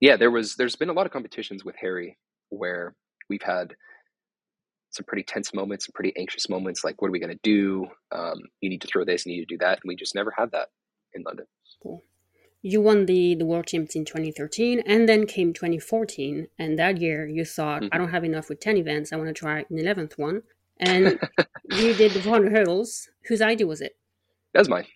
[0.00, 2.16] yeah, there was there's been a lot of competitions with Harry
[2.50, 2.94] where
[3.28, 3.74] we've had
[4.90, 6.82] some pretty tense moments, some pretty anxious moments.
[6.82, 7.86] Like, what are we going to do?
[8.10, 10.32] Um, you need to throw this, you need to do that, and we just never
[10.36, 10.68] had that
[11.14, 11.46] in London.
[11.82, 12.02] Cool.
[12.62, 16.48] You won the the World Champs in 2013, and then came 2014.
[16.58, 17.94] And that year, you thought, mm-hmm.
[17.94, 19.12] I don't have enough with 10 events.
[19.12, 20.42] I want to try an 11th one.
[20.80, 21.18] And
[21.70, 23.08] you did the 400 hurdles.
[23.26, 23.92] Whose idea was it?
[24.54, 24.86] That was mine.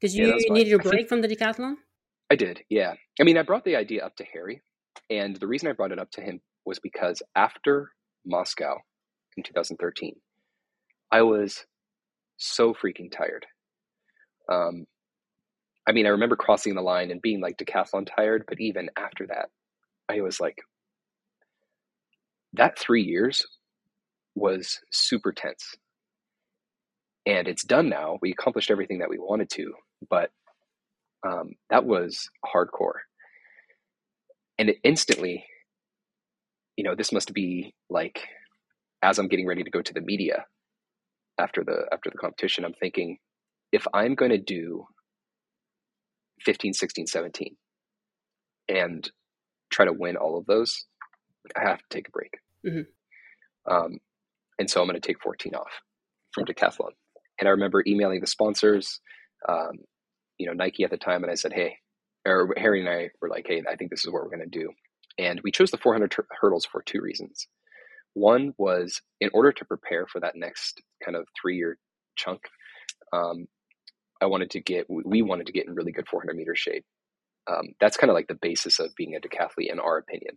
[0.00, 1.74] Because you, yeah, needed a break from the decathlon?
[2.30, 2.94] I did, yeah.
[3.20, 4.62] I mean, I brought the idea up to Harry.
[5.10, 7.90] And the reason I brought it up to him was because after
[8.26, 8.78] Moscow
[9.36, 10.14] in 2013,
[11.10, 11.64] I was
[12.36, 13.46] so freaking tired.
[14.50, 14.86] Um,
[15.88, 19.26] I mean, I remember crossing the line and being like decathlon tired, but even after
[19.28, 19.48] that,
[20.08, 20.58] I was like,
[22.54, 23.46] that three years
[24.38, 25.76] was super tense.
[27.26, 28.18] and it's done now.
[28.22, 29.74] We accomplished everything that we wanted to,
[30.08, 30.30] but
[31.26, 33.00] um, that was hardcore.
[34.58, 35.44] And it instantly,
[36.76, 38.28] you know, this must be like
[39.02, 40.44] as I'm getting ready to go to the media
[41.38, 43.18] after the after the competition, I'm thinking,
[43.72, 44.86] if I'm going to do
[46.42, 47.56] 15, 16, 17
[48.68, 49.10] and
[49.70, 50.86] try to win all of those,
[51.56, 52.32] I have to take a break.
[52.66, 53.72] Mm-hmm.
[53.72, 53.98] Um,
[54.58, 55.80] and so I'm going to take 14 off
[56.32, 56.90] from decathlon.
[57.38, 59.00] And I remember emailing the sponsors,
[59.48, 59.78] um,
[60.38, 61.76] you know, Nike at the time, and I said, hey,
[62.26, 64.58] or Harry and I were like, hey, I think this is what we're going to
[64.58, 64.70] do.
[65.18, 67.46] And we chose the 400 t- hurdles for two reasons.
[68.14, 71.78] One was in order to prepare for that next kind of three year
[72.16, 72.40] chunk,
[73.12, 73.46] um,
[74.20, 76.84] I wanted to get, we wanted to get in really good 400 meter shape.
[77.48, 80.36] Um, that's kind of like the basis of being a decathlete, in our opinion.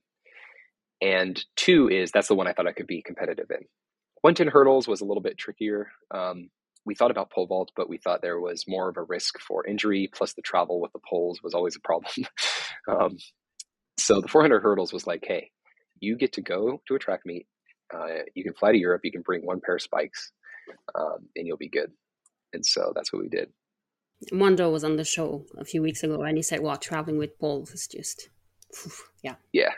[1.01, 3.65] And two is that's the one I thought I could be competitive in.
[4.21, 5.91] 110 hurdles was a little bit trickier.
[6.11, 6.49] Um,
[6.85, 9.65] we thought about pole vault, but we thought there was more of a risk for
[9.65, 10.09] injury.
[10.11, 12.11] Plus, the travel with the poles was always a problem.
[12.87, 13.17] um,
[13.97, 15.51] so the 400 hurdles was like, hey,
[15.99, 17.47] you get to go to a track meet.
[17.93, 19.01] Uh, you can fly to Europe.
[19.03, 20.31] You can bring one pair of spikes,
[20.95, 21.91] um, and you'll be good.
[22.53, 23.49] And so that's what we did.
[24.31, 27.39] Mondo was on the show a few weeks ago, and he said, "Well, traveling with
[27.39, 28.29] poles is just,
[29.23, 29.71] yeah, yeah,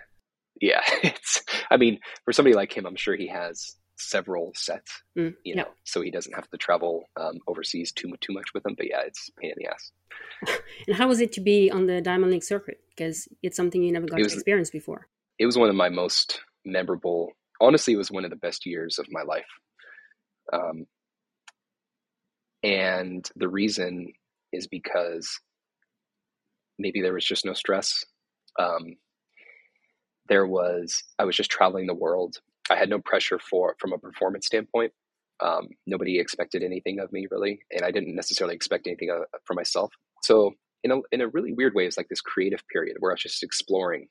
[0.60, 3.77] yeah." It's, I mean, for somebody like him, I'm sure he has
[4.10, 8.34] several sets, mm, you know, so he doesn't have to travel um, overseas too too
[8.34, 8.76] much with them.
[8.78, 9.92] But yeah, it's pain in the ass.
[10.88, 12.80] and how was it to be on the Diamond League circuit?
[12.89, 15.08] Because it's something you never got was, to experience before.
[15.39, 17.32] It was one of my most memorable.
[17.60, 19.46] Honestly, it was one of the best years of my life.
[20.52, 20.86] Um,
[22.63, 24.13] and the reason
[24.52, 25.39] is because
[26.80, 28.06] maybe there was just no stress.
[28.60, 28.98] Um,
[30.30, 32.38] there was I was just traveling the world
[32.69, 34.93] I had no pressure for from a performance standpoint.
[35.41, 39.54] Um, nobody expected anything of me really, and I didn't necessarily expect anything uh, for
[39.54, 39.91] myself.
[40.23, 43.15] So in a in a really weird way, it's like this creative period where I
[43.15, 44.08] was just exploring,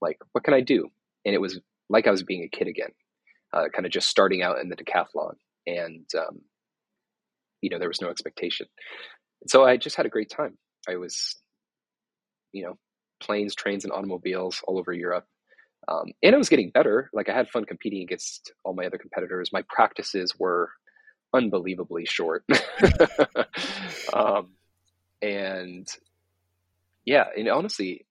[0.00, 0.88] like what can I do?
[1.24, 2.90] And it was like I was being a kid again,
[3.52, 5.34] uh, kind of just starting out in the decathlon,
[5.66, 6.40] and um,
[7.60, 8.66] you know there was no expectation.
[9.46, 10.56] So I just had a great time.
[10.88, 11.36] I was,
[12.52, 12.78] you know,
[13.20, 15.26] planes, trains, and automobiles all over Europe.
[15.88, 17.10] Um, and it was getting better.
[17.12, 19.50] Like I had fun competing against all my other competitors.
[19.52, 20.70] My practices were
[21.34, 22.44] unbelievably short.
[24.12, 24.50] um,
[25.20, 25.86] and
[27.04, 28.06] yeah, and honestly,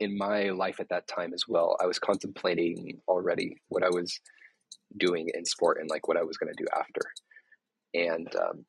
[0.00, 4.18] in my life at that time as well, I was contemplating already what I was
[4.96, 7.02] doing in sport and like what I was going to do after.
[7.94, 8.64] And um,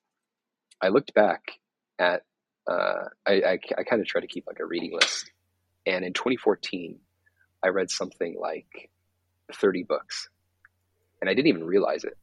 [0.82, 1.54] I looked back
[1.98, 2.24] at,
[2.70, 5.32] uh, I, I, I kind of try to keep like a reading list.
[5.86, 7.00] And in 2014,
[7.63, 8.89] I read something like
[9.54, 10.30] 30 books
[11.21, 12.17] and I didn't even realize it.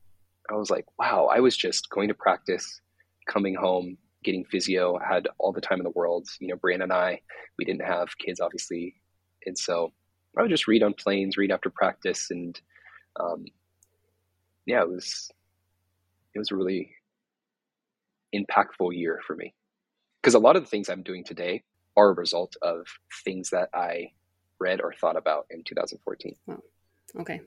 [0.51, 2.81] I was like, wow, I was just going to practice,
[3.27, 6.29] coming home, getting physio, I had all the time in the world.
[6.41, 7.21] You know, Brianne and I,
[7.59, 8.95] we didn't have kids, obviously.
[9.47, 9.93] And so
[10.37, 12.31] I would just read on planes, read after practice.
[12.31, 12.61] And
[13.21, 13.45] um,
[14.67, 15.31] yeah, it was,
[16.35, 16.91] it was a really
[18.35, 19.55] impactful year for me.
[20.21, 21.63] Because a lot of the things I'm doing today
[21.97, 22.87] are a result of
[23.25, 24.13] things that I
[24.59, 26.35] read or thought about in 2014.
[26.49, 26.61] Oh,
[27.21, 27.41] okay.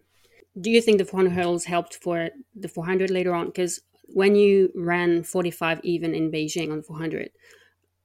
[0.59, 3.47] Do you think the 400 hurdles helped for the 400 later on?
[3.47, 7.31] Because when you ran 45 even in Beijing on 400,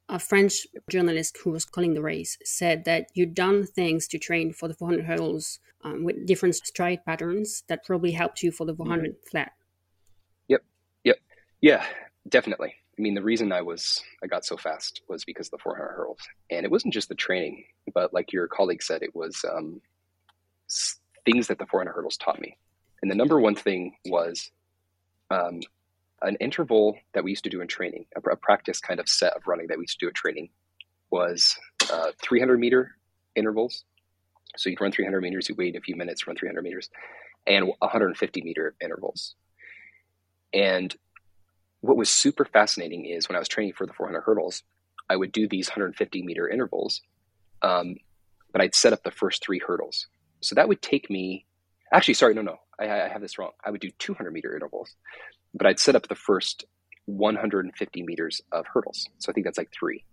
[0.08, 4.52] a French journalist who was calling the race said that you'd done things to train
[4.52, 8.74] for the 400 hurdles um, with different stride patterns that probably helped you for the
[8.74, 9.28] 400 mm-hmm.
[9.28, 9.52] flat.
[10.48, 10.62] Yep.
[11.04, 11.16] Yep.
[11.60, 11.84] Yeah,
[12.28, 12.74] definitely.
[12.98, 15.86] I mean, the reason I was I got so fast was because of the 400
[15.88, 19.80] hurdles, and it wasn't just the training, but like your colleague said, it was um,
[21.24, 22.56] things that the 400 hurdles taught me.
[23.02, 24.50] And the number one thing was
[25.30, 25.60] um,
[26.22, 29.34] an interval that we used to do in training, a, a, practice kind of set
[29.34, 30.48] of running that we used to do at training,
[31.10, 31.56] was
[31.92, 32.96] uh, 300 meter
[33.34, 33.84] intervals.
[34.56, 36.88] So you'd run 300 meters, you wait a few minutes, run 300 meters,
[37.46, 39.34] and 150 meter intervals.
[40.54, 40.94] And
[41.86, 44.62] what was super fascinating is when I was training for the 400 hurdles,
[45.08, 47.00] I would do these 150 meter intervals,
[47.62, 47.96] um,
[48.52, 50.06] but I'd set up the first three hurdles.
[50.40, 51.46] So that would take me,
[51.92, 53.52] actually, sorry, no, no, I, I have this wrong.
[53.64, 54.94] I would do 200 meter intervals,
[55.54, 56.64] but I'd set up the first
[57.06, 59.08] 150 meters of hurdles.
[59.18, 60.04] So I think that's like three.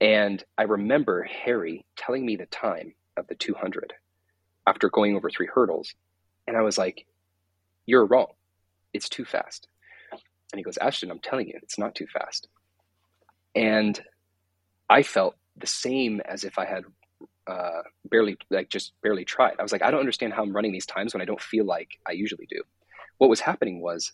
[0.00, 3.94] And I remember Harry telling me the time of the 200
[4.66, 5.94] after going over three hurdles.
[6.46, 7.06] And I was like,
[7.86, 8.28] You're wrong.
[8.92, 9.68] It's too fast.
[10.52, 12.48] And he goes, Ashton, I'm telling you, it's not too fast.
[13.54, 14.00] And
[14.88, 16.84] I felt the same as if I had
[17.46, 19.56] uh, barely, like, just barely tried.
[19.58, 21.64] I was like, I don't understand how I'm running these times when I don't feel
[21.64, 22.62] like I usually do.
[23.18, 24.12] What was happening was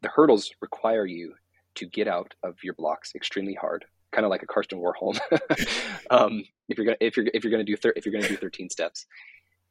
[0.00, 1.34] the hurdles require you
[1.76, 5.18] to get out of your blocks extremely hard, kind of like a Karsten Warholm.
[6.10, 8.36] um, if you're gonna if you're if you're gonna do thir- if you're gonna do
[8.36, 9.06] 13 steps,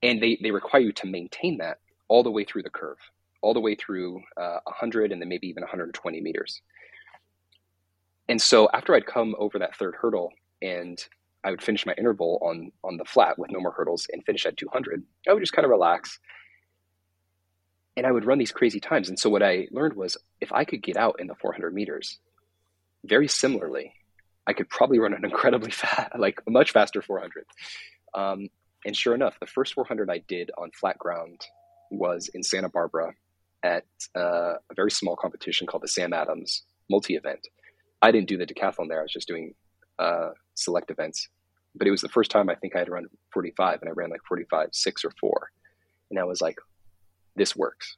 [0.02, 2.98] and they they require you to maintain that all the way through the curve,
[3.42, 6.62] all the way through uh, 100 and then maybe even 120 meters.
[8.30, 11.04] And so after I'd come over that third hurdle and
[11.44, 14.46] I would finish my interval on on the flat with no more hurdles and finish
[14.46, 16.20] at 200, I would just kind of relax.
[17.98, 19.10] And I would run these crazy times.
[19.10, 22.20] And so what I learned was if I could get out in the 400 meters,
[23.04, 23.94] very similarly,
[24.48, 27.46] I could probably run an incredibly fast, like a much faster 400.
[28.14, 28.50] Um,
[28.86, 31.42] and sure enough, the first 400 I did on flat ground
[31.90, 33.14] was in Santa Barbara
[33.64, 37.48] at uh, a very small competition called the Sam Adams multi event.
[38.02, 39.54] I didn't do the decathlon there, I was just doing
[40.00, 41.28] uh, select events.
[41.76, 44.10] But it was the first time I think I had run 45, and I ran
[44.10, 45.52] like 45, six or four.
[46.10, 46.58] And I was like,
[47.36, 47.96] this works.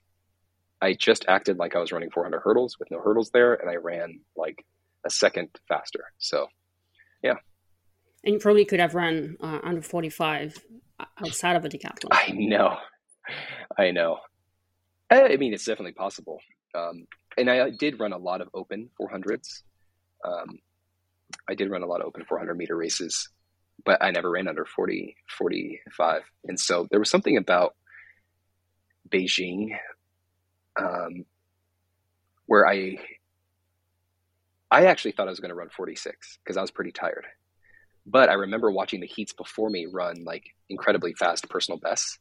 [0.82, 3.78] I just acted like I was running 400 hurdles with no hurdles there, and I
[3.78, 4.64] ran like
[5.06, 6.04] a second faster.
[6.20, 6.48] So,
[7.24, 7.36] yeah.
[8.24, 10.58] And you probably could have run uh, under 45
[11.26, 12.10] outside of a decathlon.
[12.12, 12.78] I know.
[13.78, 14.20] I know.
[15.22, 16.40] I mean, it's definitely possible.
[16.76, 19.64] Um, and I did run a lot of open 400s.
[20.26, 20.60] Um,
[21.50, 23.30] I did run a lot of open 400 meter races,
[23.86, 26.22] but I never ran under 40, 45.
[26.46, 27.76] And so there was something about
[29.10, 29.78] Beijing
[30.80, 31.26] um,
[32.46, 32.98] where I
[34.72, 37.26] I actually thought I was going to run 46 because I was pretty tired.
[38.08, 42.18] But I remember watching the heats before me run like incredibly fast personal bests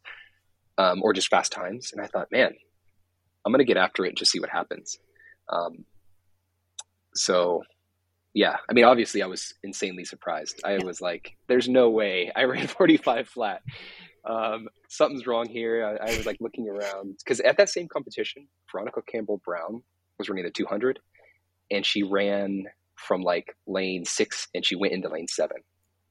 [0.77, 1.93] um, or just fast times.
[1.93, 2.55] And I thought, man,
[3.45, 4.99] I'm going to get after it and just see what happens.
[5.49, 5.85] Um,
[7.15, 7.63] so,
[8.35, 10.61] yeah, I mean, obviously, I was insanely surprised.
[10.65, 10.85] I yeah.
[10.85, 13.63] was like, there's no way I ran 45 flat.
[14.25, 15.85] Um, something's wrong here.
[15.85, 19.83] I, I was like looking around because at that same competition, Veronica Campbell Brown
[20.19, 21.01] was running the 200
[21.71, 25.59] and she ran from like lane six and she went into lane seven.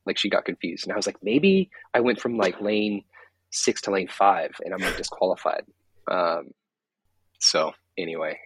[0.05, 0.85] Like she got confused.
[0.85, 3.03] And I was like, maybe I went from like lane
[3.51, 5.63] six to lane five and I'm like disqualified.
[6.09, 6.49] Um,
[7.41, 8.39] so anyway,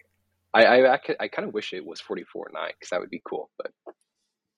[0.54, 3.22] I, I, I, I kind of wish it was 44 9 because that would be
[3.24, 3.50] cool.
[3.58, 3.70] But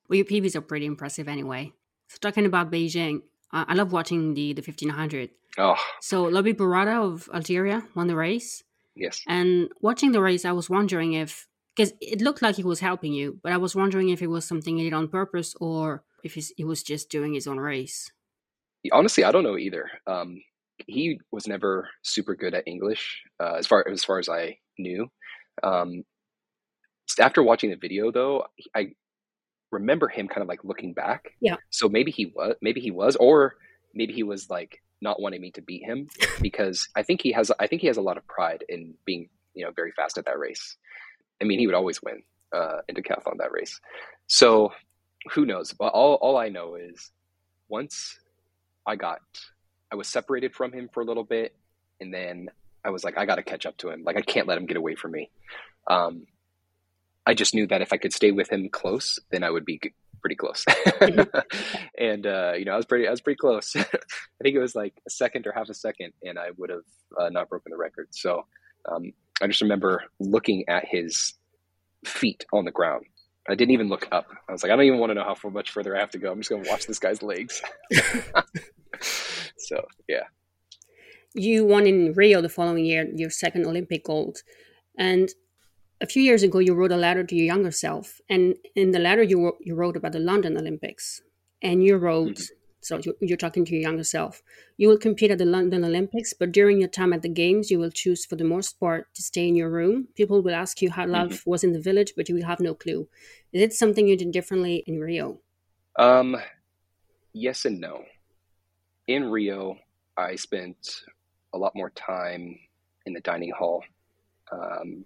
[0.09, 1.73] well, your PBs are pretty impressive anyway.
[2.09, 3.23] So talking about Beijing,
[3.53, 5.31] uh, I love watching the the 1500.
[5.59, 5.77] Oh.
[6.01, 8.63] So Larbi Bourrada of Algeria won the race.
[8.95, 9.23] Yes.
[9.27, 13.13] And watching the race, I was wondering if because it looked like he was helping
[13.13, 16.35] you, but I was wondering if it was something he did on purpose or if
[16.35, 18.11] he was just doing his own race.
[18.93, 19.89] Honestly, I don't know either.
[20.07, 20.43] Um,
[20.87, 25.11] he was never super good at English, uh, as far as far as I knew.
[25.63, 26.05] Um,
[27.19, 28.93] after watching the video, though, I
[29.71, 31.33] remember him kind of like looking back.
[31.41, 31.57] Yeah.
[31.71, 33.55] So maybe he was, maybe he was, or
[33.95, 36.09] maybe he was like not wanting me to beat him
[36.41, 39.29] because I think he has, I think he has a lot of pride in being,
[39.55, 40.77] you know, very fast at that race.
[41.41, 42.23] I mean, he would always win
[42.55, 43.81] uh, in decathlon that race.
[44.27, 44.73] So
[45.33, 45.73] who knows?
[45.73, 47.11] But all, all I know is
[47.69, 48.19] once
[48.87, 49.21] I got,
[49.91, 51.55] I was separated from him for a little bit,
[52.01, 52.49] and then
[52.85, 54.03] I was like, I got to catch up to him.
[54.05, 55.31] Like, I can't let him get away from me.
[55.89, 56.27] Um,
[57.27, 59.81] I just knew that if I could stay with him close, then I would be
[60.21, 60.65] pretty close.
[60.67, 61.39] Mm-hmm.
[61.99, 63.77] and uh, you know, I was pretty, I was pretty close.
[63.77, 63.85] I
[64.43, 66.85] think it was like a second or half a second, and I would have
[67.19, 68.09] uh, not broken the record.
[68.11, 68.47] So
[68.91, 71.35] um, I just remember looking at his
[72.05, 73.05] feet on the ground.
[73.49, 74.27] I didn't even look up.
[74.49, 76.19] I was like, I don't even want to know how much further I have to
[76.19, 76.31] go.
[76.31, 77.63] I'm just going to watch this guy's legs.
[79.59, 80.25] so, yeah.
[81.35, 84.39] You won in Rio the following year, your second Olympic gold.
[84.97, 85.29] And
[86.01, 88.21] a few years ago, you wrote a letter to your younger self.
[88.29, 91.21] And in the letter, you, wrote, you wrote about the London Olympics.
[91.63, 92.55] And you wrote, mm-hmm.
[92.81, 94.41] So you're talking to your younger self.
[94.77, 97.79] You will compete at the London Olympics, but during your time at the Games, you
[97.79, 100.09] will choose for the most part to stay in your room.
[100.15, 101.51] People will ask you how life mm-hmm.
[101.51, 103.09] was in the village, but you will have no clue.
[103.53, 105.41] Is it something you did differently in Rio?
[105.99, 106.37] Um,
[107.33, 108.05] yes and no.
[109.09, 109.77] In Rio,
[110.17, 111.03] I spent
[111.53, 112.59] a lot more time
[113.07, 113.83] in the dining hall.
[114.53, 115.05] Um,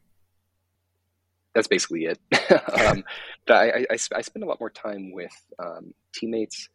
[1.55, 2.19] that's basically it.
[2.81, 3.05] um,
[3.49, 6.69] I, I, I, spent a lot more time with um, teammates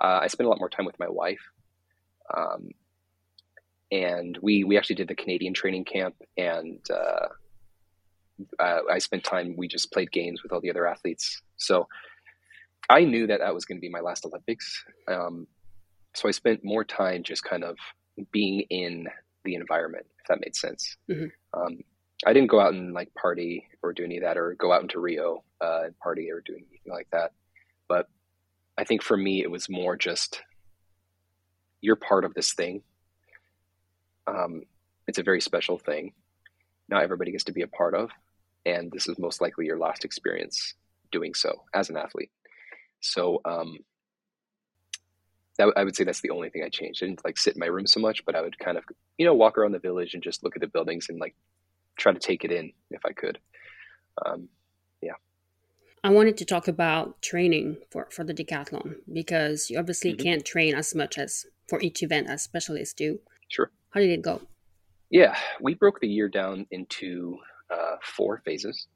[0.00, 1.40] uh, I spent a lot more time with my wife.
[2.34, 2.70] Um,
[3.90, 7.28] and we, we actually did the Canadian training camp and uh,
[8.60, 11.42] uh, I spent time, we just played games with all the other athletes.
[11.56, 11.88] So
[12.88, 14.84] I knew that that was going to be my last Olympics.
[15.08, 15.46] Um,
[16.14, 17.76] so I spent more time just kind of
[18.32, 19.08] being in
[19.44, 20.96] the environment, if that made sense.
[21.10, 21.60] Mm-hmm.
[21.60, 21.78] Um,
[22.26, 24.82] I didn't go out and like party or do any of that, or go out
[24.82, 27.32] into Rio uh, and party or do anything like that.
[27.88, 28.08] But
[28.76, 30.42] I think for me, it was more just
[31.80, 32.82] you're part of this thing.
[34.26, 34.62] Um,
[35.06, 36.12] it's a very special thing.
[36.88, 38.10] Not everybody gets to be a part of,
[38.66, 40.74] and this is most likely your last experience
[41.12, 42.30] doing so as an athlete.
[43.00, 43.78] So um,
[45.58, 47.02] that, I would say that's the only thing I changed.
[47.02, 48.84] I didn't like sit in my room so much, but I would kind of
[49.18, 51.34] you know walk around the village and just look at the buildings and like
[51.98, 53.38] try to take it in if I could.
[54.24, 54.48] Um,
[55.02, 55.14] yeah.
[56.02, 60.22] I wanted to talk about training for, for the decathlon because you obviously mm-hmm.
[60.22, 63.20] can't train as much as for each event as specialists do.
[63.48, 63.70] Sure.
[63.90, 64.40] How did it go?
[65.10, 67.38] Yeah, we broke the year down into
[67.70, 68.86] uh, four phases,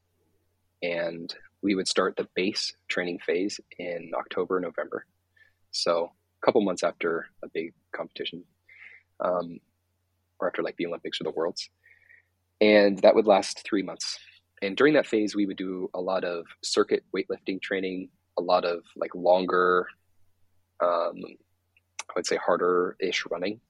[0.83, 5.07] and we would start the base training phase in October, November.
[5.71, 8.45] So couple months after a big competition,
[9.21, 9.59] um,
[10.39, 11.69] or after like the Olympics or the Worlds,
[12.61, 14.19] and that would last three months.
[14.63, 18.65] And during that phase, we would do a lot of circuit weightlifting training, a lot
[18.65, 19.89] of like longer,
[20.81, 21.17] um,
[22.09, 23.61] I would say harder ish running.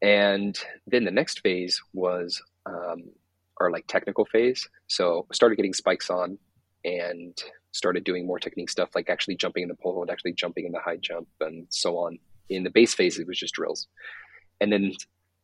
[0.00, 3.10] And then the next phase was um,
[3.58, 4.68] our like technical phase.
[4.86, 6.38] So started getting spikes on
[6.84, 7.36] and
[7.74, 10.72] started doing more technique stuff like actually jumping in the pole vault, actually jumping in
[10.72, 12.18] the high jump and so on.
[12.48, 13.88] In the base phase, it was just drills.
[14.60, 14.92] And then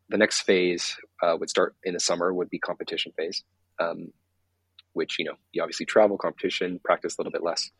[0.08, 3.42] the next phase uh, would start in the summer would be competition phase,
[3.80, 4.12] um,
[4.92, 7.70] which, you know, you obviously travel, competition, practice a little bit less,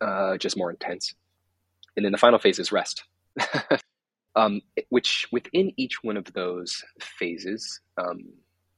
[0.00, 1.14] uh, just more intense.
[1.96, 3.04] And then the final phase is rest.
[4.36, 8.24] um, which within each one of those phases, um,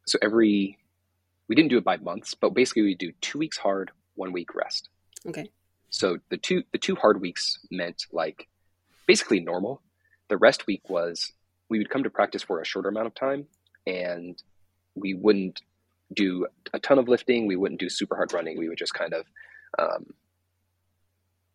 [0.06, 0.76] so every
[1.48, 4.54] we didn't do it by months, but basically we do two weeks hard, one week
[4.54, 4.88] rest.
[5.26, 5.50] Okay.
[5.90, 8.48] So the two the two hard weeks meant like
[9.06, 9.82] basically normal.
[10.28, 11.32] The rest week was
[11.68, 13.46] we would come to practice for a shorter amount of time
[13.86, 14.42] and
[14.94, 15.62] we wouldn't
[16.14, 17.46] do a ton of lifting.
[17.46, 18.58] We wouldn't do super hard running.
[18.58, 19.24] We would just kind of,
[19.78, 20.06] um,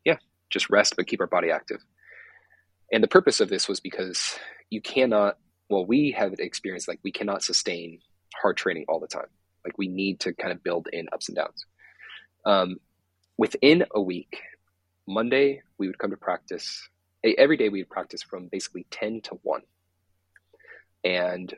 [0.04, 0.18] yeah,
[0.50, 1.84] just rest, but keep our body active.
[2.92, 4.38] And the purpose of this was because
[4.70, 5.38] you cannot,
[5.70, 8.00] well, we have experienced like we cannot sustain
[8.42, 9.28] hard training all the time.
[9.66, 11.66] Like we need to kind of build in ups and downs.
[12.46, 12.78] Um,
[13.38, 14.42] within a week,
[15.08, 16.88] Monday, we would come to practice.
[17.24, 19.62] Every day we would practice from basically 10 to 1.
[21.04, 21.54] And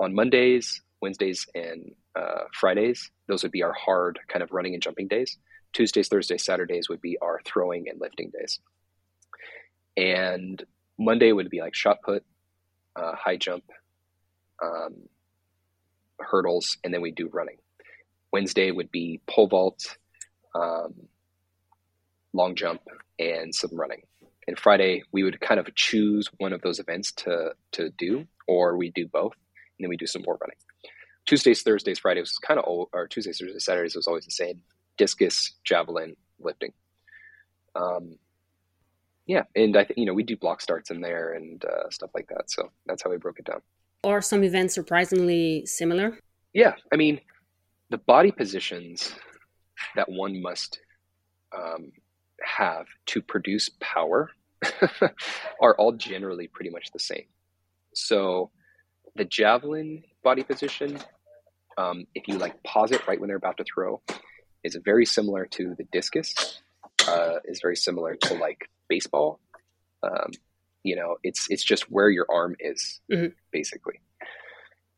[0.00, 4.82] on Mondays, Wednesdays, and uh, Fridays, those would be our hard kind of running and
[4.82, 5.38] jumping days.
[5.72, 8.60] Tuesdays, Thursdays, Saturdays would be our throwing and lifting days.
[9.96, 10.62] And
[10.98, 12.24] Monday would be like shot put,
[12.96, 13.64] uh, high jump,
[14.62, 15.08] um,
[16.18, 17.58] hurdles, and then we do running.
[18.32, 19.96] Wednesday would be pole vault,
[20.54, 20.94] um,
[22.32, 22.82] long jump,
[23.18, 24.02] and some running.
[24.46, 28.76] And Friday we would kind of choose one of those events to to do, or
[28.76, 29.34] we do both,
[29.78, 30.56] and then we do some more running.
[31.26, 34.62] Tuesdays, Thursdays, Fridays was kind of old, or Tuesdays, Thursdays, Saturdays was always the same:
[34.96, 36.72] discus, javelin, lifting.
[37.74, 38.16] Um,
[39.26, 42.10] yeah, and I think you know we do block starts in there and uh, stuff
[42.14, 42.50] like that.
[42.50, 43.60] So that's how we broke it down.
[44.04, 46.18] Are some events surprisingly similar?
[46.54, 47.20] Yeah, I mean,
[47.90, 49.14] the body positions
[49.96, 50.80] that one must
[51.56, 51.92] um,
[52.42, 54.30] have to produce power
[55.62, 57.26] are all generally pretty much the same.
[57.94, 58.50] So
[59.16, 60.98] the javelin body position,
[61.76, 64.02] um, if you like pause it right when they're about to throw,
[64.64, 66.60] is very similar to the discus.
[67.06, 69.40] Uh, is very similar to like baseball.
[70.02, 70.32] Um,
[70.82, 73.28] you know, it's it's just where your arm is mm-hmm.
[73.50, 74.00] basically.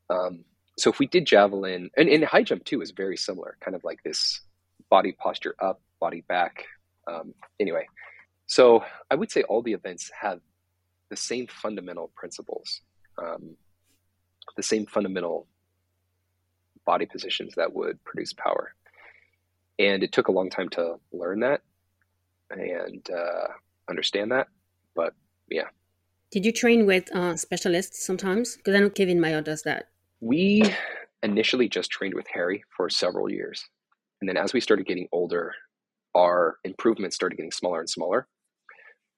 [0.08, 0.44] Um,
[0.80, 3.84] so if we did javelin and, and high jump too is very similar, kind of
[3.84, 4.40] like this
[4.88, 6.64] body posture up, body back.
[7.06, 7.86] Um, anyway,
[8.46, 10.40] so I would say all the events have
[11.08, 12.80] the same fundamental principles,
[13.18, 13.56] um,
[14.56, 15.46] the same fundamental
[16.86, 18.74] body positions that would produce power.
[19.78, 21.62] And it took a long time to learn that
[22.50, 23.48] and uh,
[23.88, 24.48] understand that.
[24.94, 25.14] But
[25.48, 25.68] yeah.
[26.30, 28.56] Did you train with uh, specialists sometimes?
[28.56, 29.88] Because I know Kevin Mayer does that.
[30.20, 30.62] We
[31.22, 33.64] initially just trained with Harry for several years.
[34.20, 35.54] And then as we started getting older,
[36.14, 38.28] our improvements started getting smaller and smaller.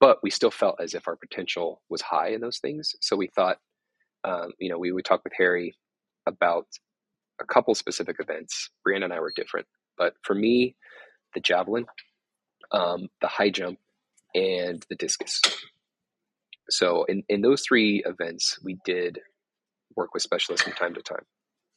[0.01, 2.95] But we still felt as if our potential was high in those things.
[3.01, 3.59] So we thought,
[4.25, 5.75] um, you know, we would talk with Harry
[6.27, 6.67] about
[7.41, 8.71] a couple specific events.
[8.87, 9.67] Brianne and I were different.
[9.99, 10.77] But for me,
[11.35, 11.87] the javelin,
[12.73, 13.79] um, the high jump,
[14.35, 15.41] and the discus.
[16.71, 19.21] So in, in those three events, we did
[19.97, 21.25] work with specialists from time to time.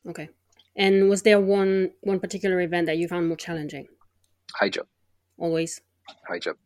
[0.07, 0.30] Okay.
[0.76, 3.88] And was there one one particular event that you found more challenging?
[4.53, 4.88] High jump.
[5.38, 5.82] Always.
[6.28, 6.59] High jump.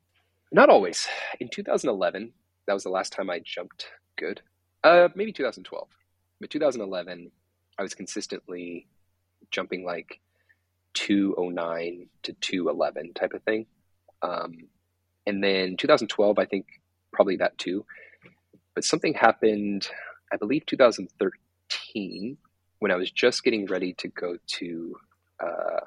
[0.51, 1.07] Not always.
[1.39, 2.33] In 2011,
[2.65, 3.87] that was the last time I jumped
[4.17, 4.41] good.
[4.83, 5.87] Uh, maybe 2012,
[6.39, 7.31] but 2011,
[7.77, 8.87] I was consistently
[9.51, 10.19] jumping like
[10.93, 13.65] 209 to 211 type of thing.
[14.21, 14.67] Um,
[15.25, 16.65] and then 2012, I think
[17.11, 17.85] probably that too.
[18.75, 19.87] But something happened,
[20.31, 22.37] I believe 2013,
[22.79, 24.95] when I was just getting ready to go to
[25.39, 25.79] uh,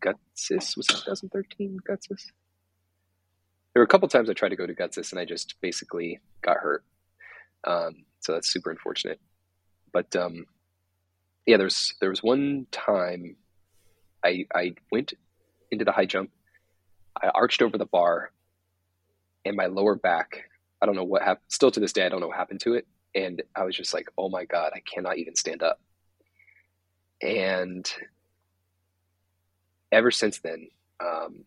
[0.00, 2.26] Götzis was it 2013 Götzis?
[3.72, 6.20] There were a couple times I tried to go to Götzis and I just basically
[6.42, 6.84] got hurt.
[7.64, 9.20] Um, so that's super unfortunate.
[9.92, 10.46] But um,
[11.46, 13.36] yeah, there's there was one time
[14.24, 15.14] I I went
[15.70, 16.30] into the high jump.
[17.20, 18.30] I arched over the bar,
[19.44, 20.49] and my lower back.
[20.82, 21.44] I don't know what happened.
[21.48, 22.86] Still to this day, I don't know what happened to it.
[23.14, 25.80] And I was just like, "Oh my god, I cannot even stand up."
[27.22, 27.90] And
[29.92, 30.68] ever since then,
[31.00, 31.44] um,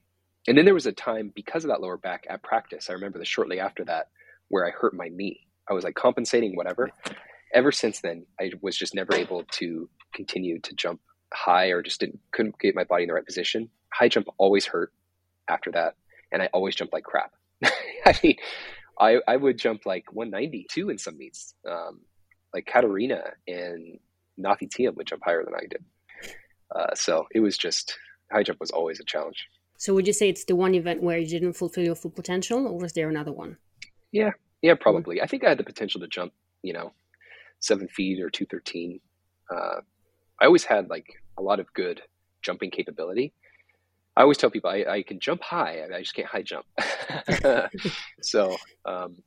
[0.47, 2.89] and then there was a time because of that lower back at practice.
[2.89, 4.09] I remember the shortly after that
[4.49, 5.47] where I hurt my knee.
[5.69, 6.91] I was like compensating whatever.
[7.53, 10.99] Ever since then, I was just never able to continue to jump
[11.33, 13.69] high or just didn't couldn't get my body in the right position.
[13.93, 14.91] High jump always hurt
[15.47, 15.95] after that,
[16.31, 17.31] and I always jumped like crap.
[18.05, 18.35] I mean,
[18.99, 21.55] I I would jump like 192 in some meets.
[21.69, 22.01] Um,
[22.53, 23.99] like Katarina and
[24.39, 25.83] Nafi Thiam would jump higher than I did.
[26.73, 27.97] Uh, so it was just
[28.31, 29.47] high jump was always a challenge.
[29.77, 32.67] So would you say it's the one event where you didn't fulfill your full potential,
[32.67, 33.57] or was there another one?
[34.11, 34.31] Yeah,
[34.61, 35.21] yeah, probably.
[35.21, 36.31] I think I had the potential to jump,
[36.61, 36.93] you know,
[37.59, 38.99] seven feet or two thirteen.
[39.53, 39.81] Uh,
[40.41, 42.01] I always had like a lot of good
[42.41, 43.33] jumping capability.
[44.15, 46.65] I always tell people I, I can jump high, I just can't high jump.
[48.21, 48.55] so,
[48.85, 49.17] um,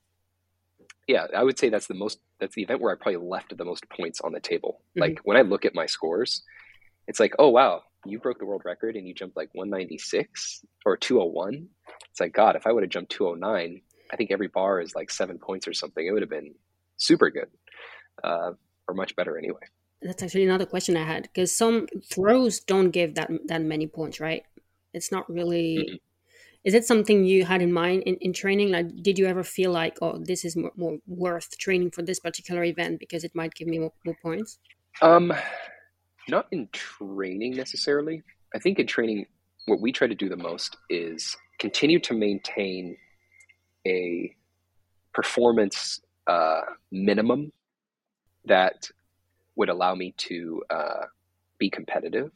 [1.08, 2.18] yeah, I would say that's the most.
[2.40, 4.80] That's the event where I probably left the most points on the table.
[4.90, 5.00] Mm-hmm.
[5.00, 6.42] Like when I look at my scores,
[7.06, 10.96] it's like, oh wow, you broke the world record and you jumped like 196 or
[10.96, 11.68] 201.
[12.10, 13.80] It's like God, if I would have jumped 209,
[14.12, 16.04] I think every bar is like seven points or something.
[16.04, 16.54] It would have been
[16.96, 17.48] super good,
[18.24, 18.52] uh,
[18.88, 19.60] or much better anyway.
[20.02, 24.20] That's actually another question I had because some throws don't give that that many points,
[24.20, 24.44] right?
[24.96, 25.76] It's not really.
[25.76, 25.94] Mm-hmm.
[26.64, 28.72] Is it something you had in mind in, in training?
[28.72, 32.18] Like, did you ever feel like, oh, this is more, more worth training for this
[32.18, 34.58] particular event because it might give me more, more points?
[35.00, 35.32] Um,
[36.28, 38.24] not in training necessarily.
[38.52, 39.26] I think in training,
[39.66, 42.96] what we try to do the most is continue to maintain
[43.86, 44.34] a
[45.14, 47.52] performance uh, minimum
[48.44, 48.88] that
[49.56, 51.06] would allow me to uh,
[51.58, 52.30] be competitive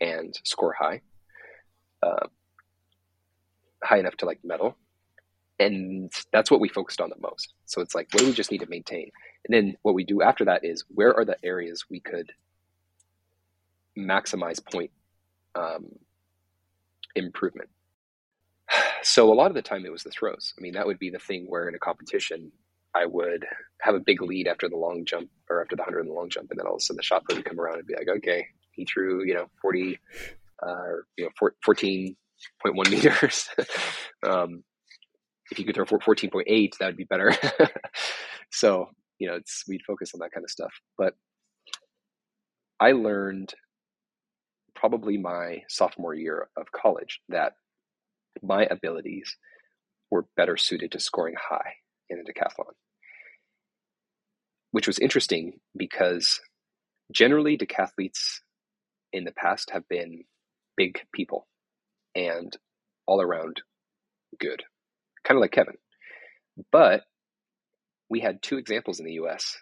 [0.00, 1.00] and score high,
[2.02, 2.26] uh,
[3.82, 4.76] high enough to like medal.
[5.60, 7.52] And that's what we focused on the most.
[7.66, 9.10] So it's like, what do we just need to maintain?
[9.44, 12.32] And then what we do after that is where are the areas we could
[13.96, 14.90] maximize point
[15.54, 15.86] um,
[17.14, 17.70] improvement?
[19.00, 20.54] So a lot of the time it was the throws.
[20.58, 22.50] I mean, that would be the thing where in a competition,
[22.96, 23.46] I would
[23.80, 26.28] have a big lead after the long jump or after the 100 and the long
[26.28, 26.50] jump.
[26.50, 28.08] And then all of a sudden the shot put would come around and be like,
[28.08, 29.98] okay, he threw, you know, 40, uh,
[30.62, 32.14] or, you know, 14.1
[32.90, 33.48] meters.
[34.26, 34.62] um,
[35.50, 37.32] if you could throw 14.8, that would be better.
[38.52, 40.72] so, you know, it's, we'd focus on that kind of stuff.
[40.96, 41.14] But
[42.80, 43.54] I learned
[44.74, 47.54] probably my sophomore year of college that
[48.42, 49.36] my abilities
[50.10, 51.72] were better suited to scoring high
[52.08, 52.72] in a decathlon,
[54.70, 56.40] which was interesting because
[57.12, 58.40] generally decathletes
[59.12, 60.24] in the past have been
[60.78, 61.46] big people
[62.14, 62.56] and
[63.06, 63.60] all around
[64.40, 64.62] good,
[65.24, 65.74] kind of like Kevin.
[66.72, 67.02] But
[68.08, 69.58] we had two examples in the US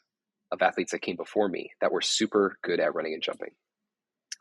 [0.53, 3.51] of athletes that came before me that were super good at running and jumping.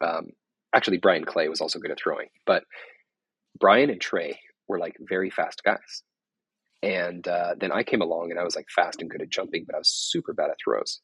[0.01, 0.27] Um,
[0.73, 2.63] actually, Bryan Clay was also good at throwing, but
[3.59, 6.03] Bryan and Trey were like very fast guys.
[6.83, 9.63] And uh, then I came along and I was like fast and good at jumping,
[9.65, 10.99] but I was super bad at throws.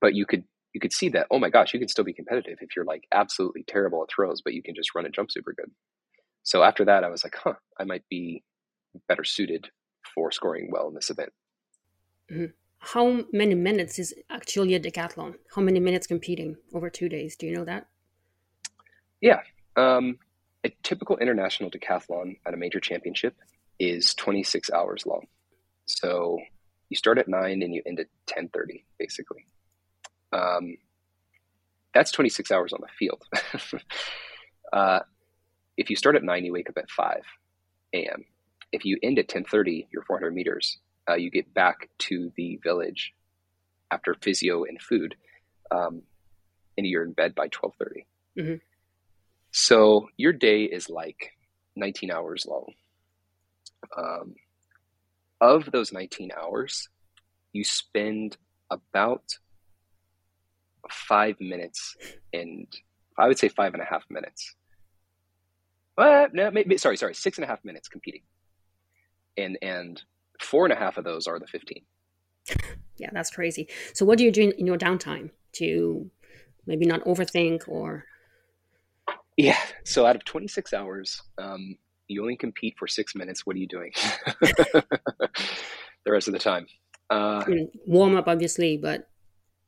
[0.00, 0.44] But you could
[0.78, 3.02] you could see that oh my gosh, you can still be competitive if you're like
[3.12, 5.72] absolutely terrible at throws, but you can just run and jump super good.
[6.44, 8.44] So after that, I was like, huh, I might be
[9.08, 9.70] better suited
[10.14, 11.32] for scoring well in this event.
[12.30, 12.52] Mm-hmm.
[12.78, 15.34] How many minutes is actually a decathlon?
[15.52, 17.34] How many minutes competing over two days?
[17.34, 17.88] Do you know that?
[19.20, 19.40] Yeah.
[19.74, 20.18] Um,
[20.62, 23.34] a typical international decathlon at a major championship
[23.80, 25.26] is 26 hours long.
[25.86, 26.38] So
[26.88, 29.44] you start at 9 and you end at 10:30 basically.
[30.32, 30.76] Um,
[31.94, 33.22] that's 26 hours on the field.
[34.72, 35.00] uh,
[35.76, 37.20] if you start at 9 you wake up at 5
[37.94, 38.24] a.m.
[38.72, 43.14] If you end at 10:30 you're 400 meters, uh, you get back to the village
[43.90, 45.16] after physio and food
[45.70, 46.02] um,
[46.76, 48.04] and you're in bed by 12:30.
[48.38, 48.54] Mm-hmm.
[49.50, 51.32] So your day is like
[51.76, 52.74] 19 hours long.
[53.96, 54.34] Um,
[55.40, 56.88] of those 19 hours,
[57.52, 58.36] you spend
[58.70, 59.38] about
[60.90, 61.96] five minutes
[62.32, 62.66] and
[63.18, 64.54] I would say five and a half minutes.
[65.96, 68.22] Well, no, maybe, sorry, sorry, six and a half minutes competing.
[69.36, 70.00] And, and
[70.40, 71.82] four and a half of those are the 15.
[73.00, 73.68] Yeah, that's crazy.
[73.94, 76.10] So what do you do in your downtime to
[76.68, 78.04] maybe not overthink or
[79.36, 81.76] yeah so out of 26 hours um,
[82.06, 83.92] you only compete for six minutes what are you doing
[84.40, 84.84] the
[86.06, 86.66] rest of the time
[87.10, 89.08] uh, I mean, warm up obviously but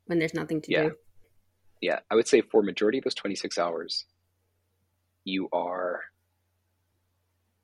[0.07, 0.83] when there's nothing to yeah.
[0.83, 0.95] do
[1.81, 4.07] yeah i would say for majority of those 26 hours
[5.25, 6.03] you are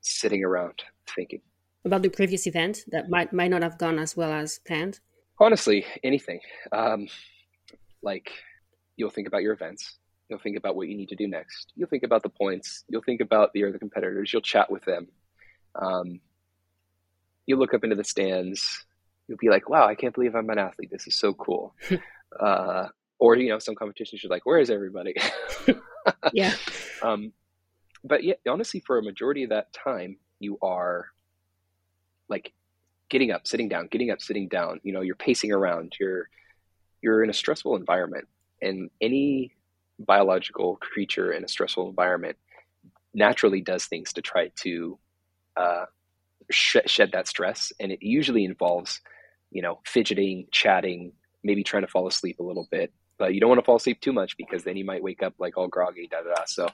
[0.01, 0.83] sitting around
[1.15, 1.41] thinking.
[1.85, 4.99] About the previous event that might might not have gone as well as planned?
[5.39, 6.39] Honestly anything.
[6.71, 7.07] Um,
[8.01, 8.31] like
[8.95, 9.97] you'll think about your events.
[10.29, 11.71] You'll think about what you need to do next.
[11.75, 12.83] You'll think about the points.
[12.89, 14.33] You'll think about the other competitors.
[14.33, 15.07] You'll chat with them.
[15.75, 16.19] Um,
[17.45, 18.85] you'll look up into the stands.
[19.27, 20.89] You'll be like wow i can't believe i'm an athlete.
[20.91, 21.75] This is so cool.
[22.37, 22.89] Uh,
[23.19, 25.15] or you know some competitions you're like where is everybody?
[26.31, 26.53] Yeah.
[27.01, 27.33] Um,
[28.03, 31.07] but yeah honestly for a majority of that time you are
[32.29, 32.53] like
[33.09, 36.29] getting up sitting down getting up sitting down you know you're pacing around you're
[37.01, 38.27] you're in a stressful environment
[38.61, 39.53] and any
[39.99, 42.37] biological creature in a stressful environment
[43.13, 44.97] naturally does things to try to
[45.55, 45.85] uh,
[46.51, 49.01] sh- shed that stress and it usually involves
[49.51, 51.11] you know fidgeting chatting
[51.43, 53.99] maybe trying to fall asleep a little bit but you don't want to fall asleep
[54.01, 56.67] too much because then you might wake up like all groggy da da da so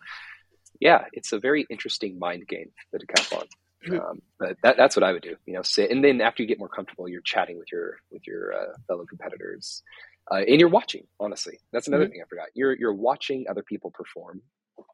[0.80, 3.48] yeah it's a very interesting mind game the decathlon
[3.92, 5.92] um, but that, that's what I would do, you know, sit.
[5.92, 9.06] And then after you get more comfortable, you're chatting with your, with your uh, fellow
[9.06, 9.84] competitors
[10.32, 12.14] uh, and you're watching, honestly, that's another mm-hmm.
[12.14, 12.48] thing I forgot.
[12.54, 14.42] You're, you're watching other people perform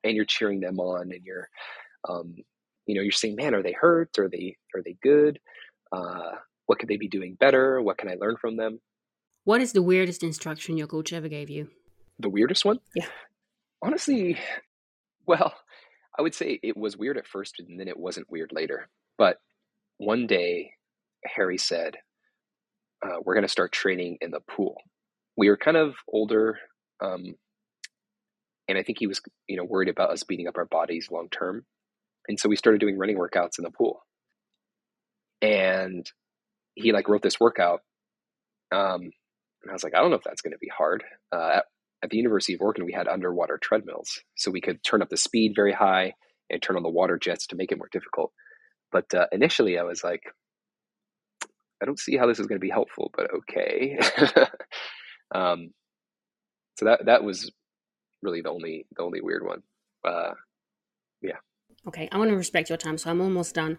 [0.03, 1.49] and you're cheering them on and you're,
[2.07, 2.35] um,
[2.85, 4.17] you know, you're saying, man, are they hurt?
[4.17, 5.39] Are they, are they good?
[5.91, 6.31] Uh,
[6.65, 7.81] what could they be doing better?
[7.81, 8.79] What can I learn from them?
[9.43, 11.69] What is the weirdest instruction your coach ever gave you?
[12.19, 12.79] The weirdest one?
[12.95, 13.07] Yeah.
[13.81, 14.37] Honestly,
[15.25, 15.53] well,
[16.17, 18.89] I would say it was weird at first and then it wasn't weird later.
[19.17, 19.37] But
[19.97, 20.73] one day,
[21.25, 21.95] Harry said,
[23.03, 24.75] uh, We're going to start training in the pool.
[25.37, 26.57] We were kind of older.
[27.01, 27.35] Um,
[28.67, 31.29] and I think he was, you know, worried about us beating up our bodies long
[31.29, 31.65] term.
[32.27, 34.03] And so we started doing running workouts in the pool.
[35.41, 36.05] And
[36.75, 37.81] he like wrote this workout.
[38.71, 39.11] Um,
[39.61, 41.03] and I was like, I don't know if that's going to be hard.
[41.31, 41.65] Uh, at,
[42.03, 45.17] at the University of Oregon, we had underwater treadmills, so we could turn up the
[45.17, 46.13] speed very high
[46.49, 48.31] and turn on the water jets to make it more difficult.
[48.91, 50.23] But uh, initially, I was like,
[51.81, 53.99] I don't see how this is going to be helpful, but okay.
[55.35, 55.71] um,
[56.77, 57.51] so that that was
[58.21, 59.61] really the only the only weird one.
[60.03, 60.33] Uh,
[61.21, 61.37] yeah.
[61.87, 63.77] Okay, I want to respect your time, so I'm almost done.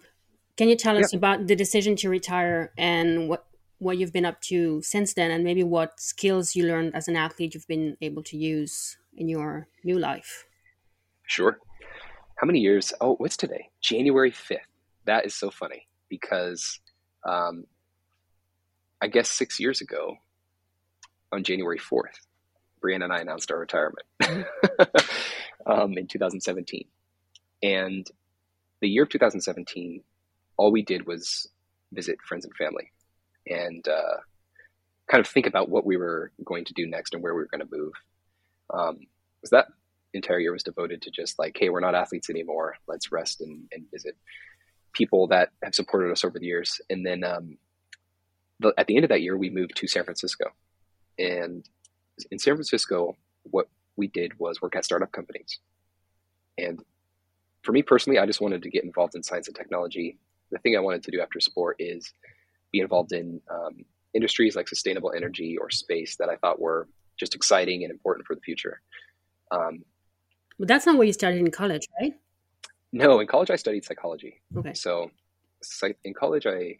[0.56, 1.18] Can you tell us yeah.
[1.18, 3.46] about the decision to retire and what
[3.80, 7.16] what you've been up to since then and maybe what skills you learned as an
[7.16, 10.44] athlete you've been able to use in your new life.
[11.26, 11.58] Sure.
[12.36, 12.92] How many years?
[13.00, 13.70] Oh, what's today?
[13.80, 14.58] January 5th.
[15.06, 16.78] That is so funny because
[17.24, 17.64] um,
[19.00, 20.16] I guess six years ago
[21.32, 22.20] on January 4th,
[22.84, 24.06] Brianne and I announced our retirement
[25.66, 26.84] um, in 2017.
[27.62, 28.06] And
[28.80, 30.02] the year of 2017,
[30.58, 31.48] all we did was
[31.92, 32.90] visit friends and family
[33.50, 34.16] and uh,
[35.10, 37.48] kind of think about what we were going to do next and where we were
[37.50, 37.92] going to move.
[38.72, 39.00] Um,
[39.50, 39.66] that
[40.14, 42.76] entire year was devoted to just like, hey, we're not athletes anymore.
[42.86, 44.16] Let's rest and, and visit
[44.92, 46.80] people that have supported us over the years.
[46.90, 47.58] And then um,
[48.60, 50.46] the, at the end of that year, we moved to San Francisco.
[51.18, 51.68] And
[52.30, 55.58] in San Francisco, what we did was work at startup companies.
[56.58, 56.82] And
[57.62, 60.18] for me personally, I just wanted to get involved in science and technology.
[60.50, 62.12] The thing I wanted to do after sport is
[62.72, 67.34] be involved in um, industries like sustainable energy or space that I thought were just
[67.34, 68.80] exciting and important for the future.
[69.50, 69.84] Um,
[70.58, 72.14] but that's not what you studied in college, right?
[72.92, 74.40] No, in college I studied psychology.
[74.56, 74.74] Okay.
[74.74, 75.10] So,
[76.04, 76.78] in college I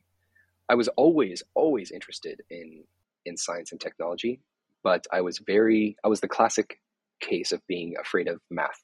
[0.69, 2.85] I was always always interested in
[3.27, 4.41] in science and technology,
[4.83, 6.81] but I was very I was the classic
[7.21, 8.83] case of being afraid of math.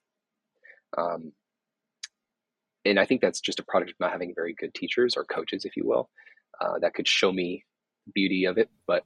[0.97, 1.33] Um,
[2.85, 5.65] and I think that's just a product of not having very good teachers or coaches,
[5.65, 6.09] if you will
[6.61, 7.65] uh, that could show me
[8.15, 8.71] beauty of it.
[8.87, 9.05] But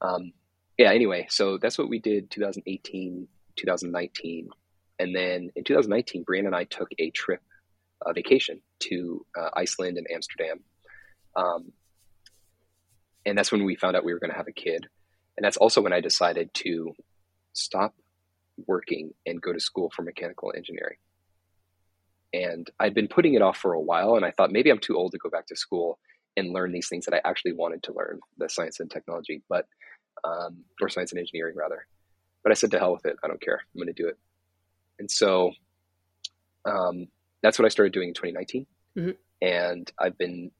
[0.00, 0.32] um,
[0.78, 4.48] yeah, anyway, so that's what we did 2018, 2019.
[4.98, 7.40] And then in 2019, Brianne and I took a trip,
[8.06, 10.60] a vacation to uh, Iceland and Amsterdam.
[11.36, 11.72] Um,
[13.26, 14.86] and that's when we found out we were going to have a kid.
[15.36, 16.92] And that's also when I decided to
[17.54, 17.94] stop
[18.66, 20.98] working and go to school for mechanical engineering.
[22.32, 24.96] And I'd been putting it off for a while, and I thought maybe I'm too
[24.96, 25.98] old to go back to school
[26.36, 29.66] and learn these things that I actually wanted to learn, the science and technology, but
[30.24, 31.86] um, or science and engineering rather.
[32.42, 33.16] But I said to hell with it.
[33.22, 33.60] I don't care.
[33.74, 34.18] I'm going to do it.
[34.98, 35.52] And so
[36.64, 37.08] um,
[37.42, 38.66] that's what I started doing in 2019.
[38.96, 39.10] Mm-hmm.
[39.42, 40.50] And I've been,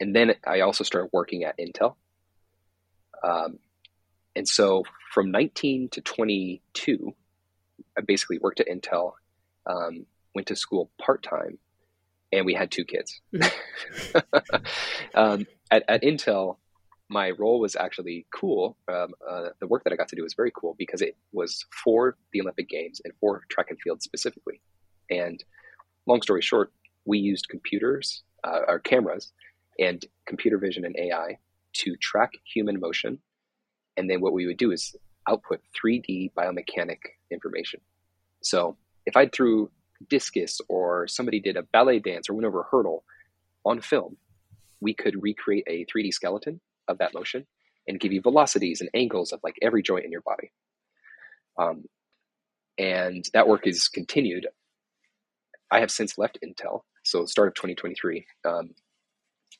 [0.00, 1.94] and then I also started working at Intel.
[3.22, 3.58] Um,
[4.36, 7.14] and so from 19 to 22,
[7.96, 9.12] I basically worked at Intel,
[9.66, 11.58] um, went to school part time,
[12.32, 13.20] and we had two kids.
[13.32, 14.18] Mm-hmm.
[15.14, 16.56] um, at, at, Intel,
[17.08, 18.76] my role was actually cool.
[18.88, 21.64] Um, uh, the work that I got to do was very cool because it was
[21.84, 24.60] for the Olympic Games and for track and field specifically.
[25.10, 25.42] And
[26.06, 26.72] long story short,
[27.04, 29.32] we used computers, uh, our cameras,
[29.78, 31.38] and computer vision and AI
[31.74, 33.18] to track human motion.
[33.96, 34.96] And then what we would do is
[35.28, 36.98] output 3D biomechanic
[37.30, 37.80] information.
[38.42, 39.70] So if I threw
[40.08, 43.04] discus or somebody did a ballet dance or went over a hurdle
[43.64, 44.16] on film,
[44.80, 47.46] we could recreate a 3D skeleton of that motion
[47.86, 50.50] and give you velocities and angles of like every joint in your body.
[51.58, 51.84] Um,
[52.78, 54.46] and that work is continued.
[55.70, 58.26] I have since left Intel, so start of 2023.
[58.44, 58.70] Um,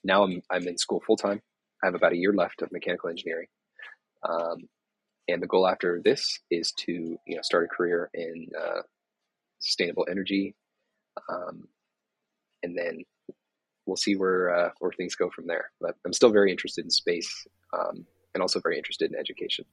[0.02, 1.40] now I'm I'm in school full time.
[1.82, 3.46] I have about a year left of mechanical engineering,
[4.28, 4.68] um,
[5.28, 6.92] and the goal after this is to
[7.26, 8.82] you know start a career in uh,
[9.64, 10.54] sustainable energy,
[11.28, 11.66] um,
[12.62, 13.04] and then
[13.86, 15.70] we'll see where uh, where things go from there.
[15.80, 19.64] But I'm still very interested in space um, and also very interested in education.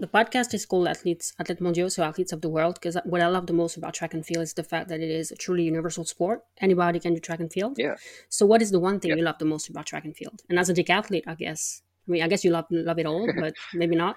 [0.00, 3.26] The podcast is called Athletes, Athlètes Mondiaux, so Athletes of the World, because what I
[3.26, 5.64] love the most about track and field is the fact that it is a truly
[5.64, 6.44] universal sport.
[6.60, 7.78] Anybody can do track and field.
[7.78, 7.96] Yeah.
[8.28, 9.16] So, what is the one thing yeah.
[9.16, 10.42] you love the most about track and field?
[10.48, 13.28] And as a decathlete, I guess, I mean, I guess you love love it all,
[13.40, 14.14] but maybe not.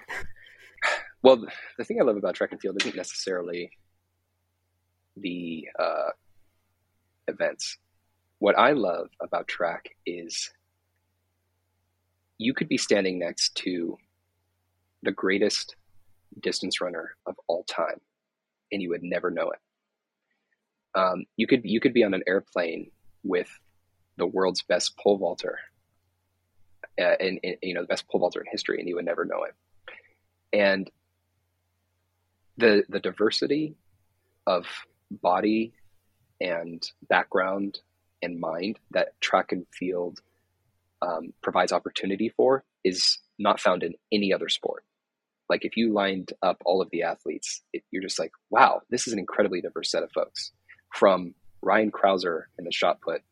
[1.22, 1.44] Well,
[1.78, 3.70] the thing I love about track and field isn't necessarily
[5.16, 6.10] the uh,
[7.28, 7.78] events.
[8.38, 10.50] What I love about track is
[12.38, 13.96] you could be standing next to
[15.02, 15.76] the greatest
[16.40, 18.00] distance runner of all time,
[18.70, 19.58] and you would never know it.
[20.94, 22.90] Um, you could you could be on an airplane
[23.22, 23.48] with
[24.18, 25.58] the world's best pole vaulter,
[27.00, 29.24] uh, and, and you know the best pole vaulter in history, and you would never
[29.24, 29.54] know it.
[30.52, 30.90] And
[32.58, 33.76] the the diversity
[34.46, 34.66] of
[35.20, 35.72] body
[36.40, 37.80] and background
[38.22, 40.20] and mind that track and field
[41.02, 44.84] um, provides opportunity for is not found in any other sport.
[45.48, 49.06] Like if you lined up all of the athletes, it, you're just like, wow, this
[49.06, 50.52] is an incredibly diverse set of folks.
[50.94, 53.22] From Ryan Crouser in the shot put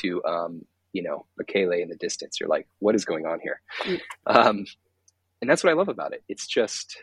[0.00, 2.38] to um, you know Bekele in the distance.
[2.40, 3.60] You're like, what is going on here?
[3.82, 4.00] Mm.
[4.26, 4.66] Um,
[5.40, 6.22] and that's what I love about it.
[6.28, 6.96] It's just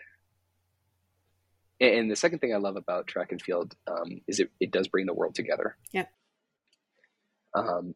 [1.80, 4.88] and the second thing I love about track and field um, is it, it does
[4.88, 5.78] bring the world together.
[5.92, 6.06] Yeah.
[7.56, 7.96] Um,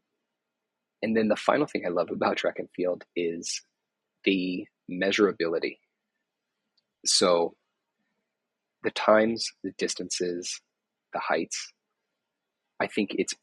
[1.01, 3.61] and then the final thing I love about track and field is
[4.23, 5.77] the measurability.
[7.05, 7.55] So
[8.83, 10.61] the times, the distances,
[11.13, 11.73] the heights,
[12.79, 13.33] I think it's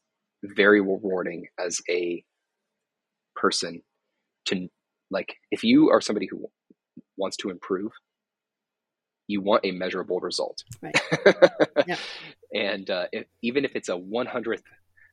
[0.43, 2.23] very rewarding as a
[3.35, 3.81] person
[4.45, 4.67] to
[5.11, 6.49] like if you are somebody who
[7.17, 7.91] wants to improve
[9.31, 10.63] you want a measurable result.
[10.81, 10.99] Right.
[11.87, 11.95] yeah.
[12.53, 14.63] And uh, if, even if it's a one hundredth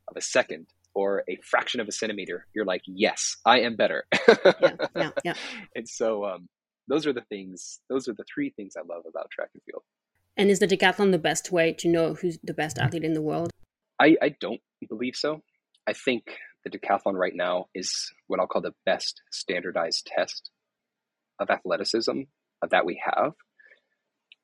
[0.09, 4.05] of a second or a fraction of a centimeter, you're like, yes, I am better.
[4.29, 5.35] yeah, yeah, yeah.
[5.75, 6.49] And so um,
[6.89, 7.81] those are the things.
[7.89, 9.83] Those are the three things I love about track and field.
[10.37, 13.23] And is the decathlon the best way to know who's the best athlete in the
[13.23, 13.51] world?
[14.01, 15.43] I, I don't believe so.
[15.87, 16.25] I think
[16.65, 20.51] the decathlon right now is what I'll call the best standardized test
[21.41, 22.23] of athleticism
[22.69, 23.35] that we have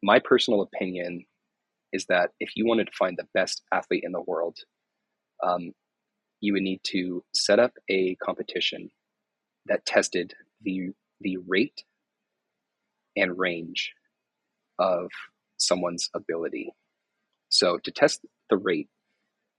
[0.05, 1.25] my personal opinion
[1.91, 4.59] is that if you wanted to find the best athlete in the world,
[5.43, 5.73] um,
[6.41, 8.91] you would need to set up a competition
[9.67, 10.91] that tested the
[11.23, 11.85] the rate
[13.17, 13.95] and range
[14.79, 15.09] of
[15.57, 16.75] someone's ability.
[17.49, 18.91] So to test the rate,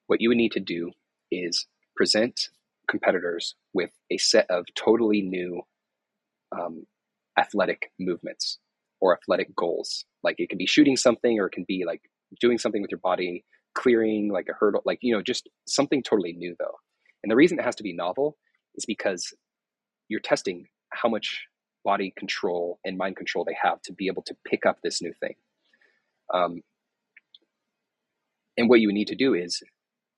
[0.05, 0.91] what you would need to do
[1.31, 1.65] is
[1.95, 2.49] present
[2.87, 5.63] competitors with a set of totally new
[6.51, 6.85] um,
[7.35, 8.59] athletic movements
[9.01, 10.05] or athletic goals.
[10.23, 12.01] Like it can be shooting something or it can be like
[12.39, 16.33] doing something with your body, clearing like a hurdle, like, you know, just something totally
[16.33, 16.75] new though.
[17.23, 18.37] And the reason it has to be novel
[18.75, 19.33] is because
[20.07, 21.45] you're testing how much
[21.83, 25.13] body control and mind control they have to be able to pick up this new
[25.19, 25.35] thing.
[26.33, 26.61] Um,
[28.57, 29.61] and what you need to do is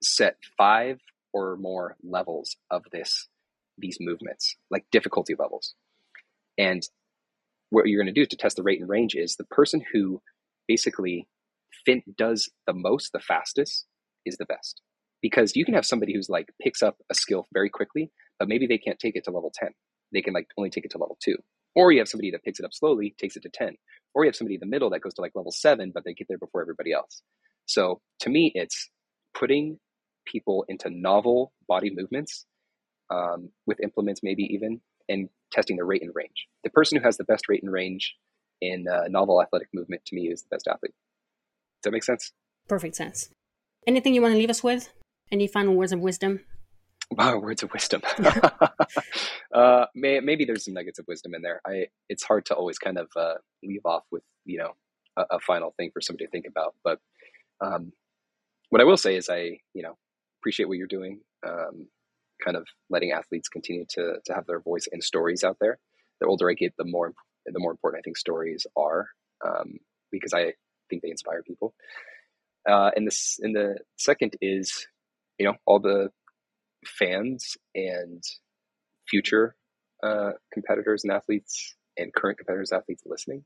[0.01, 0.99] set five
[1.33, 3.27] or more levels of this
[3.77, 5.75] these movements, like difficulty levels.
[6.57, 6.81] And
[7.69, 10.21] what you're going to do to test the rate and range is the person who
[10.67, 11.27] basically
[11.85, 13.85] fin- does the most, the fastest,
[14.25, 14.81] is the best.
[15.21, 18.67] Because you can have somebody who's like picks up a skill very quickly, but maybe
[18.67, 19.69] they can't take it to level 10.
[20.13, 21.37] They can like only take it to level two.
[21.75, 23.75] Or you have somebody that picks it up slowly, takes it to 10.
[24.13, 26.13] Or you have somebody in the middle that goes to like level seven, but they
[26.13, 27.21] get there before everybody else.
[27.65, 28.89] So to me, it's
[29.33, 29.79] putting
[30.25, 32.45] people into novel body movements
[33.09, 36.47] um, with implements, maybe even, and testing the rate and range.
[36.63, 38.15] The person who has the best rate and range
[38.61, 40.93] in uh, novel athletic movement to me is the best athlete.
[41.81, 42.31] Does that make sense?
[42.67, 43.29] Perfect sense.
[43.85, 44.91] Anything you want to leave us with?
[45.31, 46.41] Any final words of wisdom?
[47.11, 48.01] Wow, words of wisdom.
[49.53, 51.61] uh, may, maybe there's some nuggets of wisdom in there.
[51.65, 54.71] I it's hard to always kind of uh, leave off with you know
[55.15, 56.75] a, a, final thing for somebody to think about.
[56.83, 56.99] But
[57.61, 57.93] um,
[58.69, 59.97] what I will say is I you know
[60.41, 61.21] appreciate what you're doing.
[61.47, 61.87] Um,
[62.43, 65.79] kind of letting athletes continue to to have their voice and stories out there.
[66.19, 67.13] The older I get, the more
[67.45, 69.07] the more important I think stories are
[69.45, 69.77] um,
[70.11, 70.53] because I
[70.89, 71.73] think they inspire people.
[72.67, 74.87] Uh, and this and the second is
[75.37, 76.09] you know all the
[76.85, 78.23] fans and
[79.07, 79.55] future
[80.03, 83.43] uh, competitors and athletes and current competitors athletes listening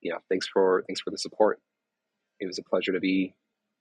[0.00, 1.58] you know thanks for thanks for the support
[2.38, 3.34] it was a pleasure to be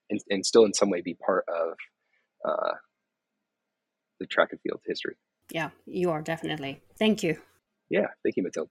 [0.09, 1.75] and, and still in some way be part of
[2.47, 2.73] uh,
[4.23, 5.15] the track and field history
[5.51, 7.37] yeah you are definitely thank you
[7.89, 8.69] yeah thank you matilda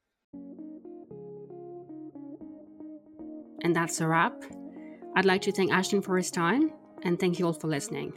[3.64, 4.34] and that's a wrap
[5.16, 6.70] i'd like to thank ashton for his time
[7.04, 8.12] and thank you all for listening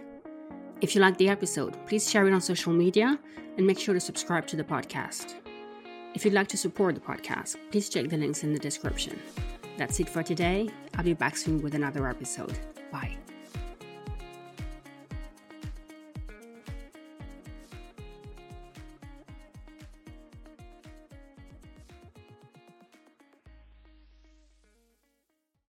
[0.82, 3.18] if you like the episode, please share it on social media
[3.58, 5.36] and make sure to subscribe to the podcast.
[6.14, 9.20] If you'd like to support the podcast, please check the links in the description.
[9.78, 10.70] That's it for today.
[10.96, 12.58] I'll be back soon with another episode.
[12.92, 13.18] Bye.